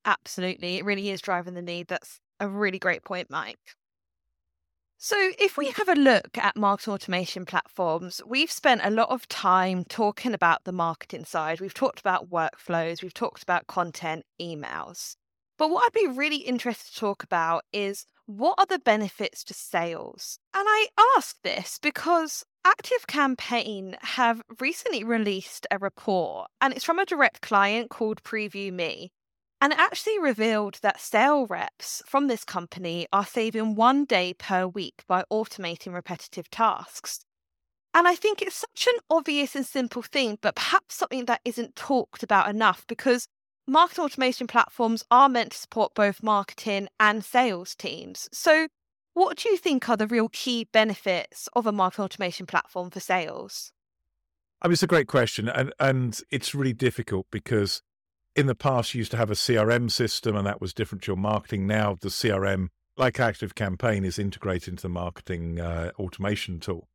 Absolutely. 0.04 0.76
It 0.76 0.84
really 0.84 1.08
is 1.08 1.22
driving 1.22 1.54
the 1.54 1.62
need. 1.62 1.88
That's 1.88 2.20
a 2.38 2.50
really 2.50 2.78
great 2.78 3.02
point, 3.02 3.30
Mike. 3.30 3.76
So, 4.98 5.16
if 5.38 5.56
we 5.56 5.70
have 5.70 5.88
a 5.88 5.94
look 5.94 6.36
at 6.36 6.54
marketing 6.54 6.92
automation 6.92 7.46
platforms, 7.46 8.20
we've 8.26 8.52
spent 8.52 8.82
a 8.84 8.90
lot 8.90 9.08
of 9.08 9.26
time 9.28 9.84
talking 9.84 10.34
about 10.34 10.64
the 10.64 10.72
marketing 10.72 11.24
side. 11.24 11.62
We've 11.62 11.72
talked 11.72 12.00
about 12.00 12.28
workflows, 12.28 13.02
we've 13.02 13.14
talked 13.14 13.42
about 13.42 13.66
content, 13.68 14.26
emails. 14.38 15.16
But 15.60 15.68
what 15.68 15.84
I'd 15.84 15.92
be 15.92 16.06
really 16.06 16.38
interested 16.38 16.90
to 16.90 16.98
talk 16.98 17.22
about 17.22 17.64
is 17.70 18.06
what 18.24 18.54
are 18.58 18.64
the 18.64 18.78
benefits 18.78 19.44
to 19.44 19.52
sales? 19.52 20.38
And 20.54 20.64
I 20.66 20.86
ask 21.18 21.36
this 21.42 21.78
because 21.82 22.46
Active 22.64 23.06
Campaign 23.06 23.98
have 24.00 24.40
recently 24.58 25.04
released 25.04 25.66
a 25.70 25.76
report, 25.76 26.48
and 26.62 26.72
it's 26.72 26.86
from 26.86 26.98
a 26.98 27.04
direct 27.04 27.42
client 27.42 27.90
called 27.90 28.22
Preview 28.22 28.72
Me. 28.72 29.12
And 29.60 29.74
it 29.74 29.78
actually 29.78 30.18
revealed 30.18 30.78
that 30.80 30.98
sale 30.98 31.46
reps 31.46 32.02
from 32.06 32.28
this 32.28 32.42
company 32.42 33.06
are 33.12 33.26
saving 33.26 33.74
one 33.74 34.06
day 34.06 34.32
per 34.32 34.66
week 34.66 35.04
by 35.06 35.24
automating 35.30 35.92
repetitive 35.92 36.48
tasks. 36.48 37.20
And 37.92 38.08
I 38.08 38.14
think 38.14 38.40
it's 38.40 38.64
such 38.76 38.88
an 38.90 38.98
obvious 39.10 39.54
and 39.54 39.66
simple 39.66 40.00
thing, 40.00 40.38
but 40.40 40.54
perhaps 40.54 40.94
something 40.94 41.26
that 41.26 41.42
isn't 41.44 41.76
talked 41.76 42.22
about 42.22 42.48
enough 42.48 42.86
because 42.86 43.26
marketing 43.70 44.04
automation 44.04 44.46
platforms 44.46 45.04
are 45.10 45.28
meant 45.28 45.52
to 45.52 45.58
support 45.58 45.94
both 45.94 46.22
marketing 46.22 46.88
and 46.98 47.24
sales 47.24 47.74
teams. 47.74 48.28
So, 48.32 48.66
what 49.14 49.38
do 49.38 49.48
you 49.48 49.56
think 49.56 49.88
are 49.88 49.96
the 49.96 50.06
real 50.06 50.28
key 50.28 50.68
benefits 50.72 51.48
of 51.54 51.66
a 51.66 51.72
marketing 51.72 52.04
automation 52.04 52.46
platform 52.46 52.90
for 52.90 53.00
sales? 53.00 53.72
I 54.60 54.68
mean, 54.68 54.74
it's 54.74 54.82
a 54.82 54.88
great 54.88 55.08
question, 55.08 55.48
and 55.48 55.72
and 55.78 56.20
it's 56.30 56.54
really 56.54 56.72
difficult 56.72 57.26
because 57.30 57.80
in 58.36 58.46
the 58.46 58.54
past 58.54 58.94
you 58.94 58.98
used 58.98 59.10
to 59.12 59.16
have 59.16 59.30
a 59.30 59.34
CRM 59.34 59.90
system, 59.90 60.36
and 60.36 60.46
that 60.46 60.60
was 60.60 60.74
different 60.74 61.02
to 61.02 61.12
your 61.12 61.16
marketing. 61.16 61.66
Now 61.66 61.96
the 62.00 62.08
CRM, 62.08 62.68
like 62.96 63.20
Active 63.20 63.54
Campaign, 63.54 64.04
is 64.04 64.18
integrated 64.18 64.68
into 64.68 64.82
the 64.82 64.88
marketing 64.88 65.60
uh, 65.60 65.92
automation 65.98 66.60
tool. 66.60 66.88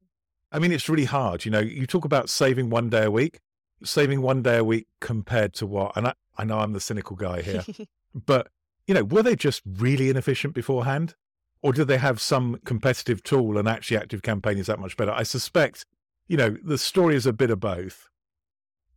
I 0.52 0.60
mean, 0.60 0.72
it's 0.72 0.88
really 0.88 1.06
hard. 1.06 1.46
You 1.46 1.52
know, 1.52 1.60
you 1.60 1.88
talk 1.88 2.06
about 2.06 2.30
saving 2.30 2.70
one 2.70 2.90
day 2.90 3.06
a 3.06 3.12
week 3.12 3.40
saving 3.84 4.22
one 4.22 4.42
day 4.42 4.58
a 4.58 4.64
week 4.64 4.88
compared 5.02 5.54
to 5.54 5.66
what? 5.66 5.96
And 5.96 6.08
I, 6.08 6.14
I 6.38 6.44
know 6.44 6.60
I'm 6.60 6.74
the 6.74 6.80
cynical 6.80 7.16
guy 7.16 7.42
here, 7.42 7.64
but 8.16 8.50
you 8.88 8.94
know, 8.94 9.04
were 9.04 9.24
they 9.24 9.36
just 9.36 9.62
really 9.66 10.10
inefficient 10.10 10.54
beforehand? 10.54 11.16
Or 11.62 11.74
did 11.74 11.88
they 11.88 11.98
have 11.98 12.22
some 12.22 12.60
competitive 12.64 13.24
tool 13.24 13.58
and 13.58 13.68
actually 13.68 13.98
active 13.98 14.22
campaign 14.22 14.60
is 14.60 14.68
that 14.68 14.80
much 14.80 14.96
better? 14.96 15.12
I 15.12 15.24
suspect, 15.24 15.86
you 16.28 16.38
know, 16.38 16.56
the 16.64 16.78
story 16.78 17.16
is 17.16 17.26
a 17.26 17.34
bit 17.34 17.50
of 17.50 17.60
both. 17.60 18.08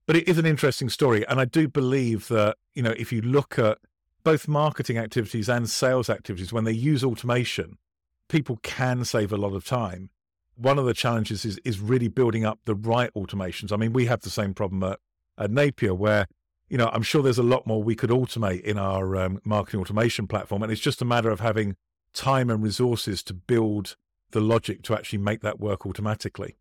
But 0.06 0.16
it 0.16 0.28
is 0.28 0.36
an 0.36 0.44
interesting 0.44 0.90
story. 0.90 1.26
And 1.26 1.40
I 1.40 1.46
do 1.46 1.66
believe 1.66 2.28
that, 2.28 2.58
you 2.74 2.82
know, 2.82 2.94
if 2.98 3.10
you 3.10 3.22
look 3.22 3.58
at 3.58 3.78
both 4.22 4.48
marketing 4.48 4.98
activities 4.98 5.48
and 5.48 5.70
sales 5.70 6.10
activities, 6.10 6.52
when 6.52 6.64
they 6.64 6.72
use 6.72 7.02
automation, 7.02 7.78
people 8.28 8.58
can 8.62 9.04
save 9.06 9.32
a 9.32 9.38
lot 9.38 9.54
of 9.54 9.64
time 9.64 10.10
one 10.58 10.78
of 10.78 10.84
the 10.84 10.94
challenges 10.94 11.44
is 11.44 11.58
is 11.58 11.80
really 11.80 12.08
building 12.08 12.44
up 12.44 12.58
the 12.64 12.74
right 12.74 13.12
automations. 13.14 13.72
I 13.72 13.76
mean, 13.76 13.92
we 13.92 14.06
have 14.06 14.20
the 14.20 14.30
same 14.30 14.54
problem 14.54 14.82
at, 14.82 14.98
at 15.38 15.50
Napier 15.50 15.94
where, 15.94 16.26
you 16.68 16.76
know, 16.78 16.90
I'm 16.92 17.02
sure 17.02 17.22
there's 17.22 17.38
a 17.38 17.42
lot 17.42 17.66
more 17.66 17.82
we 17.82 17.94
could 17.94 18.10
automate 18.10 18.62
in 18.62 18.78
our 18.78 19.16
um, 19.16 19.40
marketing 19.44 19.80
automation 19.80 20.26
platform, 20.26 20.62
and 20.62 20.70
it's 20.70 20.80
just 20.80 21.02
a 21.02 21.04
matter 21.04 21.30
of 21.30 21.40
having 21.40 21.76
time 22.12 22.50
and 22.50 22.62
resources 22.62 23.22
to 23.24 23.34
build 23.34 23.96
the 24.30 24.40
logic 24.40 24.82
to 24.82 24.94
actually 24.94 25.18
make 25.18 25.40
that 25.40 25.58
work 25.60 25.86
automatically. 25.86 26.56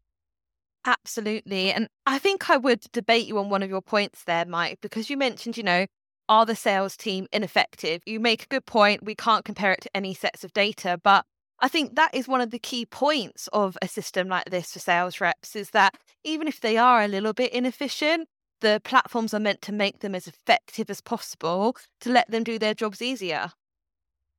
Absolutely. 0.85 1.71
And 1.71 1.89
I 2.05 2.17
think 2.17 2.49
I 2.49 2.55
would 2.55 2.85
debate 2.93 3.27
you 3.27 3.37
on 3.39 3.49
one 3.49 3.61
of 3.61 3.69
your 3.69 3.81
points 3.81 4.23
there, 4.23 4.45
Mike, 4.45 4.79
because 4.81 5.09
you 5.09 5.17
mentioned, 5.17 5.57
you 5.57 5.63
know, 5.63 5.85
are 6.29 6.45
the 6.45 6.55
sales 6.55 6.95
team 6.95 7.27
ineffective? 7.33 8.01
You 8.05 8.19
make 8.19 8.43
a 8.43 8.47
good 8.47 8.65
point. 8.65 9.03
We 9.03 9.15
can't 9.15 9.43
compare 9.43 9.73
it 9.73 9.81
to 9.81 9.95
any 9.95 10.13
sets 10.13 10.43
of 10.43 10.53
data, 10.53 10.99
but 11.03 11.25
I 11.59 11.67
think 11.67 11.95
that 11.95 12.13
is 12.13 12.27
one 12.27 12.41
of 12.41 12.51
the 12.51 12.59
key 12.59 12.85
points 12.85 13.47
of 13.51 13.77
a 13.81 13.87
system 13.87 14.27
like 14.27 14.49
this 14.49 14.71
for 14.71 14.79
sales 14.79 15.19
reps 15.19 15.55
is 15.55 15.71
that 15.71 15.95
even 16.23 16.47
if 16.47 16.61
they 16.61 16.77
are 16.77 17.01
a 17.01 17.07
little 17.07 17.33
bit 17.33 17.51
inefficient, 17.51 18.27
the 18.61 18.81
platforms 18.83 19.33
are 19.33 19.39
meant 19.39 19.61
to 19.63 19.71
make 19.71 19.99
them 19.99 20.15
as 20.15 20.27
effective 20.27 20.89
as 20.89 21.01
possible 21.01 21.75
to 22.01 22.09
let 22.09 22.29
them 22.29 22.43
do 22.43 22.59
their 22.59 22.73
jobs 22.73 23.01
easier. 23.01 23.51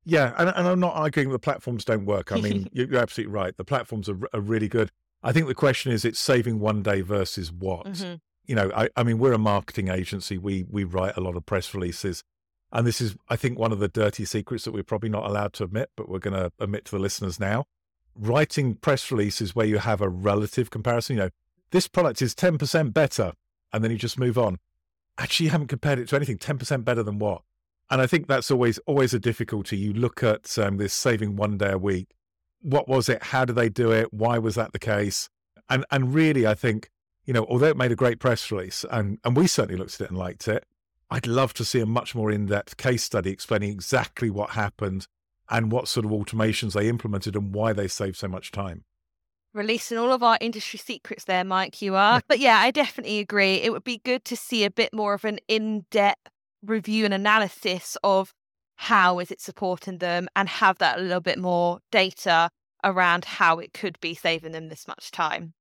Yeah, 0.05 0.33
and, 0.39 0.49
and 0.49 0.67
I'm 0.67 0.81
not 0.81 0.95
arguing 0.95 1.31
the 1.31 1.39
platforms 1.39 1.85
don't 1.85 2.07
work. 2.07 2.33
I 2.33 2.41
mean, 2.41 2.69
you're 2.73 2.97
absolutely 2.97 3.33
right. 3.33 3.57
The 3.57 3.65
platforms 3.65 4.09
are, 4.09 4.19
are, 4.33 4.41
really 4.41 4.69
good. 4.69 4.91
I 5.23 5.33
think 5.33 5.49
the 5.49 5.55
question 5.55 5.93
is 5.93 6.05
it's 6.05 6.19
saving 6.19 6.61
one 6.61 6.83
day 6.83 7.03
versus 7.03 7.53
what? 7.53 7.87
Mm-hmm. 7.87 8.15
You 8.47 8.55
know, 8.55 8.71
I, 8.75 8.89
I 8.97 9.03
mean, 9.03 9.19
we're 9.19 9.35
a 9.35 9.39
marketing 9.39 9.89
agency. 9.89 10.39
We 10.39 10.65
we 10.71 10.85
write 10.85 11.17
a 11.17 11.21
lot 11.21 11.37
of 11.37 11.45
press 11.45 11.75
releases. 11.75 12.25
And 12.73 12.87
this 12.87 13.01
is, 13.01 13.17
I 13.29 13.37
think, 13.37 13.59
one 13.59 13.73
of 13.73 13.79
the 13.79 13.89
dirty 13.89 14.25
secrets 14.25 14.65
that 14.65 14.73
we're 14.73 14.83
probably 14.83 15.09
not 15.09 15.25
allowed 15.25 15.53
to 15.55 15.65
admit, 15.65 15.91
but 15.97 16.09
we're 16.09 16.19
going 16.19 16.35
to 16.35 16.53
admit 16.59 16.85
to 16.87 16.93
the 16.93 16.99
listeners 16.99 17.41
now. 17.41 17.65
Writing 18.15 18.75
press 18.75 19.11
releases 19.11 19.55
where 19.55 19.67
you 19.67 19.79
have 19.79 20.01
a 20.01 20.09
relative 20.09 20.71
comparison, 20.71 21.17
you 21.17 21.23
know, 21.23 21.31
this 21.71 21.89
product 21.89 22.21
is 22.21 22.35
10% 22.35 22.93
better, 22.93 23.33
and 23.73 23.83
then 23.83 23.91
you 23.91 23.99
just 23.99 24.19
move 24.19 24.39
on. 24.39 24.59
Actually, 25.19 25.45
you 25.45 25.51
haven't 25.51 25.69
compared 25.69 25.99
it 25.99 26.09
to 26.09 26.17
anything. 26.17 26.39
10% 26.39 26.85
better 26.85 27.03
than 27.03 27.19
what? 27.19 27.43
And 27.91 28.01
I 28.01 28.07
think 28.07 28.27
that's 28.27 28.51
always 28.51 28.79
always 28.81 29.15
a 29.15 29.19
difficulty. 29.19 29.77
You 29.77 29.95
look 29.95 30.23
at 30.23 30.59
um, 30.59 30.77
this 30.77 30.93
saving 30.93 31.37
one 31.37 31.57
day 31.57 31.73
a 31.73 31.79
week. 31.79 32.15
What 32.61 32.89
was 32.89 33.09
it? 33.09 33.23
How 33.23 33.45
did 33.45 33.57
they 33.57 33.69
do 33.69 33.91
it? 33.91 34.13
Why 34.13 34.39
was 34.39 34.57
that 34.57 34.73
the 34.73 34.79
case? 34.79 35.29
And 35.71 35.85
and 35.91 36.15
really, 36.15 36.47
I 36.47 36.55
think 36.55 36.91
you 37.25 37.33
know, 37.33 37.47
although 37.49 37.67
it 37.67 37.77
made 37.77 37.93
a 37.93 37.97
great 37.97 38.19
press 38.19 38.51
release, 38.51 38.85
and 38.91 39.19
and 39.25 39.37
we 39.37 39.47
certainly 39.47 39.79
looked 39.79 39.95
at 39.95 40.03
it 40.03 40.11
and 40.11 40.19
liked 40.19 40.49
it, 40.49 40.65
I'd 41.11 41.27
love 41.27 41.55
to 41.55 41.65
see 41.65 41.81
a 41.81 41.87
much 41.87 42.15
more 42.15 42.31
in 42.31 42.47
depth 42.47 42.77
case 42.77 43.03
study 43.03 43.31
explaining 43.31 43.71
exactly 43.71 44.29
what 44.29 44.51
happened 44.51 45.07
and 45.51 45.73
what 45.73 45.89
sort 45.89 46.05
of 46.05 46.13
automations 46.13 46.75
they 46.75 46.89
implemented 46.89 47.37
and 47.37 47.55
why 47.55 47.73
they 47.73 47.89
saved 47.89 48.17
so 48.17 48.29
much 48.29 48.53
time. 48.53 48.85
Releasing 49.55 49.99
all 49.99 50.13
of 50.13 50.23
our 50.23 50.39
industry 50.41 50.79
secrets 50.79 51.25
there, 51.25 51.45
Mike, 51.45 51.81
you 51.81 51.95
are. 51.95 52.21
but 52.29 52.39
yeah, 52.39 52.59
I 52.59 52.71
definitely 52.71 53.19
agree. 53.19 53.55
It 53.55 53.73
would 53.73 53.85
be 53.85 54.01
good 54.05 54.25
to 54.27 54.37
see 54.37 54.65
a 54.65 54.71
bit 54.71 54.93
more 54.93 55.15
of 55.15 55.25
an 55.25 55.39
in 55.49 55.87
depth 55.91 56.29
review 56.63 57.05
and 57.05 57.15
analysis 57.15 57.97
of 58.03 58.33
how 58.77 59.19
is 59.19 59.31
it 59.31 59.41
supporting 59.41 59.99
them 59.99 60.29
and 60.37 60.49
have 60.49 60.79
that 60.79 60.99
a 60.99 61.03
little 61.03 61.21
bit 61.21 61.39
more 61.39 61.81
data 61.91 62.51
around 62.85 63.25
how 63.25 63.59
it 63.59 63.73
could 63.73 63.99
be 64.01 64.15
saving 64.15 64.53
them 64.53 64.69
this 64.69 64.87
much 64.87 65.11
time. 65.11 65.55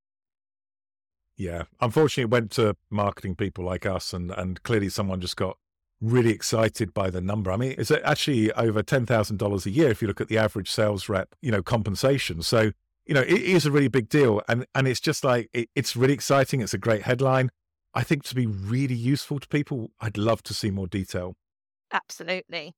Yeah, 1.36 1.64
unfortunately, 1.80 2.24
it 2.24 2.30
went 2.30 2.52
to 2.52 2.76
marketing 2.90 3.36
people 3.36 3.64
like 3.64 3.86
us, 3.86 4.12
and 4.12 4.32
and 4.32 4.62
clearly 4.64 4.90
someone 4.90 5.22
just 5.22 5.38
got 5.38 5.58
really 6.02 6.32
excited 6.32 6.94
by 6.94 7.10
the 7.10 7.22
number. 7.22 7.52
I 7.52 7.58
mean, 7.58 7.76
it's 7.78 7.92
actually 7.92 8.52
over 8.54 8.82
ten 8.82 9.06
thousand 9.06 9.38
dollars 9.38 9.66
a 9.66 9.70
year 9.70 9.90
if 9.90 10.02
you 10.02 10.08
look 10.08 10.22
at 10.22 10.30
the 10.30 10.38
average 10.38 10.70
sales 10.70 11.10
rep, 11.10 11.36
you 11.42 11.52
know, 11.52 11.62
compensation. 11.62 12.42
So 12.42 12.72
you 13.08 13.14
know, 13.14 13.22
it 13.22 13.42
is 13.42 13.66
a 13.66 13.72
really 13.72 13.88
big 13.88 14.10
deal, 14.10 14.42
and 14.48 14.66
and 14.76 14.88
it's 14.88 15.00
just 15.00 15.24
like 15.24 15.50
it, 15.54 15.70
it's 15.76 15.96
really 15.96 16.14
exciting. 16.14 16.62
It's 16.62 16.74
a 16.74 16.78
great 16.78 17.04
headline. 17.04 17.50
I 17.94 18.04
think 18.04 18.24
to 18.26 18.36
be 18.36 18.46
really 18.46 18.96
useful 18.96 19.40
to 19.40 19.48
people, 19.48 19.92
I'd 20.00 20.18
love 20.18 20.44
to 20.44 20.54
see 20.54 20.70
more 20.70 20.88
detail. 20.88 21.36
Absolutely. 21.92 22.76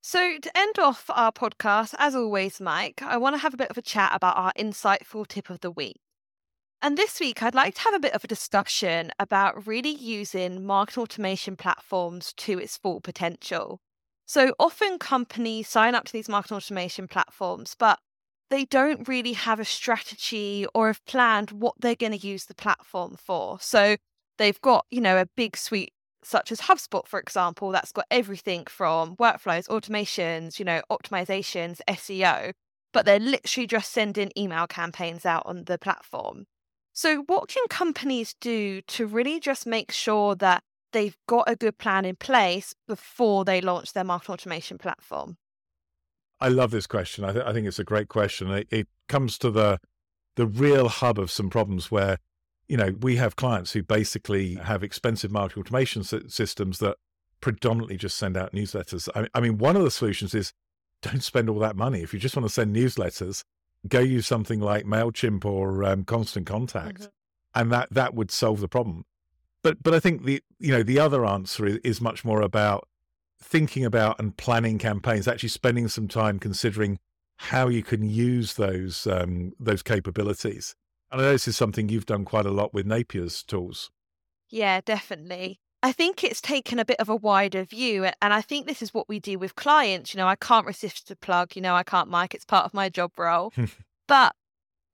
So, 0.00 0.38
to 0.38 0.58
end 0.58 0.78
off 0.78 1.06
our 1.08 1.32
podcast, 1.32 1.94
as 1.98 2.14
always, 2.14 2.60
Mike, 2.60 3.02
I 3.02 3.16
want 3.16 3.34
to 3.34 3.40
have 3.40 3.54
a 3.54 3.58
bit 3.58 3.70
of 3.70 3.78
a 3.78 3.82
chat 3.82 4.12
about 4.14 4.36
our 4.36 4.52
insightful 4.58 5.26
tip 5.26 5.50
of 5.50 5.60
the 5.60 5.70
week. 5.70 5.96
And 6.82 6.98
this 6.98 7.18
week, 7.18 7.42
I'd 7.42 7.54
like 7.54 7.74
to 7.76 7.80
have 7.80 7.94
a 7.94 7.98
bit 7.98 8.12
of 8.12 8.22
a 8.22 8.28
discussion 8.28 9.10
about 9.18 9.66
really 9.66 9.94
using 9.94 10.66
market 10.66 10.98
automation 10.98 11.56
platforms 11.56 12.34
to 12.34 12.58
its 12.58 12.76
full 12.76 13.00
potential. 13.00 13.80
So 14.26 14.54
often 14.58 14.98
companies 14.98 15.68
sign 15.68 15.94
up 15.94 16.04
to 16.04 16.12
these 16.12 16.28
market 16.28 16.52
automation 16.52 17.08
platforms, 17.08 17.74
but 17.78 17.98
they 18.50 18.64
don't 18.64 19.08
really 19.08 19.32
have 19.32 19.60
a 19.60 19.64
strategy 19.64 20.66
or 20.74 20.88
have 20.88 21.04
planned 21.06 21.50
what 21.50 21.74
they're 21.80 21.94
going 21.94 22.18
to 22.18 22.26
use 22.26 22.44
the 22.44 22.54
platform 22.54 23.16
for. 23.16 23.58
So 23.60 23.96
they've 24.38 24.60
got, 24.60 24.86
you 24.90 25.00
know, 25.00 25.18
a 25.18 25.26
big 25.36 25.56
suite 25.56 25.92
such 26.22 26.50
as 26.50 26.62
HubSpot, 26.62 27.06
for 27.06 27.20
example, 27.20 27.70
that's 27.70 27.92
got 27.92 28.06
everything 28.10 28.64
from 28.66 29.16
workflows, 29.16 29.68
automations, 29.68 30.58
you 30.58 30.64
know, 30.64 30.82
optimizations, 30.90 31.80
SEO, 31.88 32.52
but 32.92 33.04
they're 33.04 33.18
literally 33.18 33.66
just 33.66 33.92
sending 33.92 34.32
email 34.36 34.66
campaigns 34.66 35.26
out 35.26 35.42
on 35.44 35.64
the 35.64 35.78
platform. 35.78 36.46
So, 36.92 37.24
what 37.26 37.48
can 37.48 37.64
companies 37.68 38.34
do 38.40 38.80
to 38.82 39.06
really 39.06 39.40
just 39.40 39.66
make 39.66 39.90
sure 39.92 40.34
that 40.36 40.62
they've 40.92 41.16
got 41.26 41.44
a 41.48 41.56
good 41.56 41.76
plan 41.76 42.04
in 42.04 42.16
place 42.16 42.74
before 42.86 43.44
they 43.44 43.60
launch 43.60 43.92
their 43.92 44.04
market 44.04 44.30
automation 44.30 44.78
platform? 44.78 45.36
I 46.44 46.48
love 46.48 46.72
this 46.72 46.86
question. 46.86 47.24
I, 47.24 47.32
th- 47.32 47.44
I 47.46 47.54
think 47.54 47.66
it's 47.66 47.78
a 47.78 47.84
great 47.84 48.08
question. 48.08 48.50
It, 48.50 48.68
it 48.70 48.88
comes 49.08 49.38
to 49.38 49.50
the 49.50 49.80
the 50.36 50.46
real 50.46 50.88
hub 50.88 51.18
of 51.18 51.30
some 51.30 51.48
problems 51.48 51.90
where, 51.90 52.18
you 52.68 52.76
know, 52.76 52.94
we 53.00 53.16
have 53.16 53.36
clients 53.36 53.72
who 53.72 53.82
basically 53.82 54.56
have 54.56 54.82
expensive 54.82 55.30
marketing 55.30 55.62
automation 55.62 56.02
systems 56.02 56.80
that 56.80 56.96
predominantly 57.40 57.96
just 57.96 58.18
send 58.18 58.36
out 58.36 58.52
newsletters. 58.52 59.08
I, 59.14 59.26
I 59.32 59.40
mean, 59.40 59.56
one 59.56 59.74
of 59.74 59.84
the 59.84 59.90
solutions 59.90 60.34
is 60.34 60.52
don't 61.00 61.22
spend 61.22 61.48
all 61.48 61.60
that 61.60 61.76
money. 61.76 62.02
If 62.02 62.12
you 62.12 62.20
just 62.20 62.36
want 62.36 62.46
to 62.46 62.52
send 62.52 62.76
newsletters, 62.76 63.44
go 63.88 64.00
use 64.00 64.26
something 64.26 64.60
like 64.60 64.84
Mailchimp 64.84 65.46
or 65.46 65.82
um, 65.82 66.04
Constant 66.04 66.46
Contact, 66.46 67.00
mm-hmm. 67.00 67.60
and 67.60 67.72
that 67.72 67.88
that 67.90 68.14
would 68.14 68.30
solve 68.30 68.60
the 68.60 68.68
problem. 68.68 69.06
But 69.62 69.82
but 69.82 69.94
I 69.94 70.00
think 70.00 70.24
the 70.24 70.42
you 70.58 70.72
know 70.72 70.82
the 70.82 70.98
other 70.98 71.24
answer 71.24 71.64
is, 71.64 71.78
is 71.78 72.00
much 72.02 72.22
more 72.22 72.42
about 72.42 72.86
thinking 73.44 73.84
about 73.84 74.18
and 74.18 74.36
planning 74.36 74.78
campaigns, 74.78 75.28
actually 75.28 75.50
spending 75.50 75.88
some 75.88 76.08
time 76.08 76.38
considering 76.38 76.98
how 77.36 77.68
you 77.68 77.82
can 77.82 78.08
use 78.08 78.54
those 78.54 79.06
um, 79.06 79.52
those 79.60 79.82
capabilities. 79.82 80.74
And 81.10 81.20
I 81.20 81.24
know 81.24 81.32
this 81.32 81.46
is 81.46 81.56
something 81.56 81.88
you've 81.88 82.06
done 82.06 82.24
quite 82.24 82.46
a 82.46 82.50
lot 82.50 82.72
with 82.72 82.86
Napier's 82.86 83.42
tools. 83.42 83.90
Yeah, 84.50 84.80
definitely. 84.80 85.60
I 85.82 85.92
think 85.92 86.24
it's 86.24 86.40
taken 86.40 86.78
a 86.78 86.84
bit 86.84 86.98
of 86.98 87.10
a 87.10 87.16
wider 87.16 87.62
view. 87.62 88.08
And 88.22 88.32
I 88.32 88.40
think 88.40 88.66
this 88.66 88.80
is 88.80 88.94
what 88.94 89.08
we 89.08 89.20
do 89.20 89.38
with 89.38 89.54
clients. 89.54 90.14
You 90.14 90.18
know, 90.18 90.26
I 90.26 90.36
can't 90.36 90.66
resist 90.66 91.10
a 91.10 91.16
plug, 91.16 91.54
you 91.54 91.62
know, 91.62 91.74
I 91.74 91.82
can't 91.82 92.08
Mike, 92.08 92.34
it's 92.34 92.44
part 92.44 92.64
of 92.64 92.72
my 92.72 92.88
job 92.88 93.12
role. 93.18 93.52
but 94.08 94.34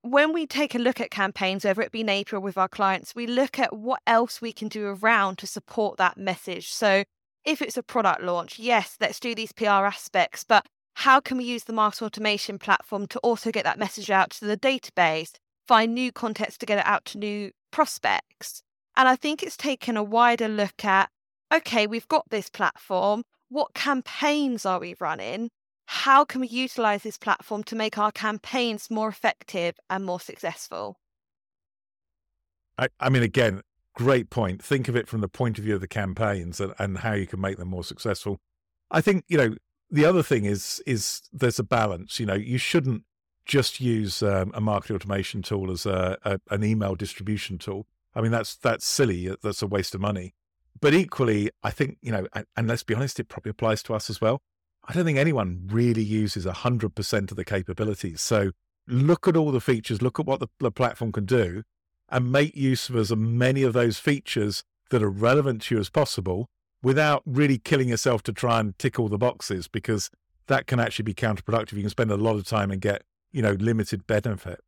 when 0.01 0.33
we 0.33 0.45
take 0.45 0.75
a 0.75 0.79
look 0.79 0.99
at 0.99 1.09
campaigns, 1.09 1.63
whether 1.63 1.81
it 1.81 1.91
be 1.91 2.03
Napier 2.03 2.37
or 2.37 2.41
with 2.41 2.57
our 2.57 2.67
clients, 2.67 3.15
we 3.15 3.25
look 3.25 3.57
at 3.57 3.75
what 3.75 4.01
else 4.05 4.41
we 4.41 4.51
can 4.51 4.67
do 4.67 4.87
around 4.87 5.37
to 5.37 5.47
support 5.47 5.97
that 5.97 6.17
message. 6.17 6.73
So 6.73 7.03
if 7.45 7.61
it's 7.61 7.77
a 7.77 7.83
product 7.83 8.21
launch, 8.21 8.59
yes, 8.59 8.97
let's 8.99 9.19
do 9.19 9.35
these 9.35 9.51
PR 9.51 9.85
aspects, 9.85 10.43
but 10.43 10.65
how 10.95 11.19
can 11.19 11.37
we 11.37 11.43
use 11.43 11.63
the 11.63 11.73
market 11.73 12.01
automation 12.01 12.59
platform 12.59 13.07
to 13.07 13.19
also 13.19 13.51
get 13.51 13.63
that 13.63 13.79
message 13.79 14.09
out 14.11 14.29
to 14.31 14.45
the 14.45 14.57
database, 14.57 15.33
find 15.67 15.93
new 15.93 16.11
context 16.11 16.59
to 16.59 16.65
get 16.65 16.79
it 16.79 16.85
out 16.85 17.05
to 17.05 17.17
new 17.17 17.51
prospects? 17.71 18.61
And 18.95 19.07
I 19.07 19.15
think 19.15 19.41
it's 19.41 19.57
taken 19.57 19.97
a 19.97 20.03
wider 20.03 20.47
look 20.47 20.83
at 20.83 21.09
okay, 21.53 21.85
we've 21.85 22.07
got 22.07 22.29
this 22.29 22.49
platform. 22.49 23.23
What 23.49 23.73
campaigns 23.73 24.65
are 24.65 24.79
we 24.79 24.95
running? 24.99 25.49
How 25.85 26.23
can 26.23 26.39
we 26.39 26.47
utilize 26.47 27.03
this 27.03 27.17
platform 27.17 27.63
to 27.65 27.75
make 27.75 27.97
our 27.97 28.11
campaigns 28.11 28.89
more 28.89 29.09
effective 29.09 29.75
and 29.89 30.05
more 30.05 30.21
successful? 30.21 30.95
I, 32.77 32.87
I 33.01 33.09
mean, 33.09 33.23
again, 33.23 33.61
great 34.03 34.29
point. 34.29 34.63
Think 34.63 34.87
of 34.87 34.95
it 34.95 35.07
from 35.07 35.21
the 35.21 35.27
point 35.27 35.57
of 35.57 35.63
view 35.63 35.75
of 35.75 35.81
the 35.81 35.87
campaigns 35.87 36.59
and, 36.59 36.73
and 36.79 36.99
how 36.99 37.13
you 37.13 37.27
can 37.27 37.41
make 37.41 37.57
them 37.57 37.69
more 37.69 37.83
successful. 37.83 38.39
I 38.89 39.01
think, 39.01 39.25
you 39.27 39.37
know, 39.37 39.55
the 39.89 40.05
other 40.05 40.23
thing 40.23 40.45
is 40.45 40.81
is 40.85 41.21
there's 41.31 41.59
a 41.59 41.63
balance. 41.63 42.19
You 42.19 42.25
know, 42.25 42.33
you 42.35 42.57
shouldn't 42.57 43.03
just 43.45 43.79
use 43.79 44.23
um, 44.23 44.51
a 44.53 44.61
marketing 44.61 44.95
automation 44.95 45.41
tool 45.41 45.71
as 45.71 45.85
a, 45.85 46.17
a, 46.23 46.39
an 46.49 46.63
email 46.63 46.95
distribution 46.95 47.57
tool. 47.57 47.85
I 48.15 48.21
mean, 48.21 48.31
that's 48.31 48.55
that's 48.55 48.85
silly. 48.85 49.35
That's 49.43 49.61
a 49.61 49.67
waste 49.67 49.95
of 49.95 50.01
money. 50.01 50.33
But 50.79 50.93
equally, 50.93 51.51
I 51.61 51.71
think 51.71 51.97
you 52.01 52.11
know, 52.11 52.27
and, 52.33 52.45
and 52.55 52.67
let's 52.67 52.83
be 52.83 52.95
honest, 52.95 53.19
it 53.19 53.27
probably 53.29 53.51
applies 53.51 53.83
to 53.83 53.93
us 53.93 54.09
as 54.09 54.21
well. 54.21 54.41
I 54.87 54.93
don't 54.93 55.05
think 55.05 55.19
anyone 55.19 55.67
really 55.67 56.03
uses 56.03 56.45
hundred 56.45 56.95
percent 56.95 57.31
of 57.31 57.37
the 57.37 57.45
capabilities. 57.45 58.21
So 58.21 58.51
look 58.87 59.27
at 59.27 59.37
all 59.37 59.51
the 59.51 59.61
features, 59.61 60.01
look 60.01 60.19
at 60.19 60.25
what 60.25 60.39
the, 60.39 60.47
the 60.59 60.71
platform 60.71 61.11
can 61.11 61.25
do, 61.25 61.63
and 62.11 62.31
make 62.31 62.55
use 62.55 62.89
of 62.89 62.95
as 62.95 63.15
many 63.15 63.63
of 63.63 63.73
those 63.73 63.97
features 63.97 64.63
that 64.89 65.01
are 65.01 65.09
relevant 65.09 65.63
to 65.63 65.75
you 65.75 65.81
as 65.81 65.89
possible, 65.89 66.47
without 66.83 67.23
really 67.25 67.57
killing 67.57 67.89
yourself 67.89 68.21
to 68.23 68.33
try 68.33 68.59
and 68.59 68.77
tick 68.77 68.99
all 68.99 69.07
the 69.07 69.17
boxes, 69.17 69.67
because 69.67 70.09
that 70.47 70.67
can 70.67 70.79
actually 70.79 71.03
be 71.03 71.13
counterproductive. 71.13 71.73
You 71.73 71.81
can 71.81 71.89
spend 71.89 72.11
a 72.11 72.17
lot 72.17 72.35
of 72.35 72.45
time 72.45 72.71
and 72.71 72.81
get 72.81 73.03
you 73.31 73.41
know 73.41 73.53
limited 73.53 74.05
benefit. 74.05 74.59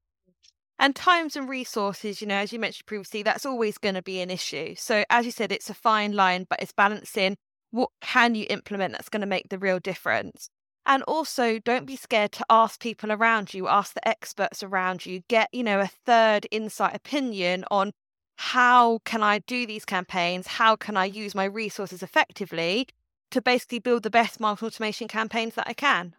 And 0.80 0.96
times 0.96 1.36
and 1.36 1.48
resources, 1.48 2.20
you 2.20 2.28
know, 2.28 2.36
as 2.36 2.52
you 2.52 2.60
mentioned 2.60 2.88
previously, 2.88 3.24
that's 3.24 3.46
always 3.46 3.78
going 3.78 3.96
to 3.96 4.02
be 4.02 4.22
an 4.22 4.30
issue. 4.30 4.76
So, 4.76 5.04
as 5.10 5.26
you 5.26 5.32
said, 5.32 5.52
it's 5.52 5.70
a 5.70 5.74
fine 5.74 6.14
line, 6.14 6.46
but 6.50 6.62
it's 6.62 6.74
balancing 6.74 7.38
what 7.72 7.90
can 8.02 8.36
you 8.36 8.46
implement 8.50 8.94
that's 8.94 9.10
going 9.10 9.22
to 9.22 9.28
make 9.28 9.50
the 9.50 9.58
real 9.58 9.80
difference. 9.80 10.50
And 10.86 11.04
also, 11.04 11.60
don't 11.60 11.86
be 11.86 11.96
scared 11.96 12.34
to 12.34 12.46
ask 12.50 12.82
people 12.82 13.12
around 13.12 13.54
you, 13.54 13.68
ask 13.68 13.94
the 13.94 14.06
experts 14.08 14.64
around 14.64 15.06
you, 15.06 15.22
get, 15.30 15.48
you 15.54 15.64
know, 15.64 15.80
a 15.80 15.88
third 15.88 16.46
insight 16.52 16.96
opinion 16.96 17.64
on 17.72 17.94
how 18.36 19.00
can 19.06 19.24
I 19.24 19.40
do 19.40 19.66
these 19.66 19.86
campaigns? 19.86 20.48
How 20.48 20.76
can 20.76 20.98
I 20.98 21.06
use 21.06 21.34
my 21.34 21.46
resources 21.46 22.04
effectively 22.04 22.88
to 23.32 23.42
basically 23.42 23.80
build 23.80 24.04
the 24.04 24.10
best 24.10 24.40
marketing 24.40 24.68
automation 24.68 25.08
campaigns 25.08 25.56
that 25.56 25.68
I 25.68 25.74
can? 25.74 26.16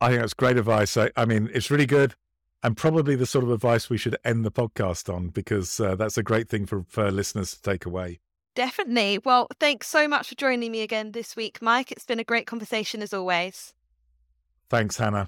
I 0.00 0.10
think 0.10 0.20
that's 0.20 0.34
great 0.34 0.58
advice. 0.58 0.96
I, 0.96 1.10
I 1.16 1.24
mean, 1.24 1.50
it's 1.52 1.70
really 1.70 1.86
good 1.86 2.14
and 2.62 2.76
probably 2.76 3.16
the 3.16 3.26
sort 3.26 3.44
of 3.44 3.50
advice 3.50 3.88
we 3.88 3.98
should 3.98 4.16
end 4.24 4.44
the 4.44 4.50
podcast 4.50 5.12
on 5.12 5.28
because 5.28 5.80
uh, 5.80 5.94
that's 5.94 6.18
a 6.18 6.22
great 6.22 6.48
thing 6.48 6.66
for, 6.66 6.84
for 6.88 7.10
listeners 7.10 7.54
to 7.54 7.62
take 7.62 7.86
away. 7.86 8.20
Definitely. 8.56 9.18
Well, 9.18 9.48
thanks 9.60 9.86
so 9.86 10.08
much 10.08 10.30
for 10.30 10.34
joining 10.34 10.72
me 10.72 10.80
again 10.80 11.12
this 11.12 11.36
week, 11.36 11.60
Mike. 11.60 11.92
It's 11.92 12.06
been 12.06 12.18
a 12.18 12.24
great 12.24 12.46
conversation 12.46 13.02
as 13.02 13.12
always. 13.12 13.74
Thanks, 14.70 14.96
Hannah. 14.96 15.26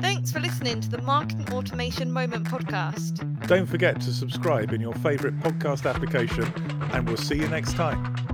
Thanks 0.00 0.30
for 0.30 0.38
listening 0.38 0.80
to 0.82 0.88
the 0.88 1.02
Marketing 1.02 1.52
Automation 1.52 2.12
Moment 2.12 2.46
podcast. 2.46 3.46
Don't 3.48 3.66
forget 3.66 4.00
to 4.02 4.12
subscribe 4.12 4.72
in 4.72 4.80
your 4.80 4.94
favourite 4.94 5.38
podcast 5.40 5.92
application, 5.92 6.44
and 6.92 7.08
we'll 7.08 7.16
see 7.16 7.36
you 7.36 7.48
next 7.48 7.74
time. 7.74 8.25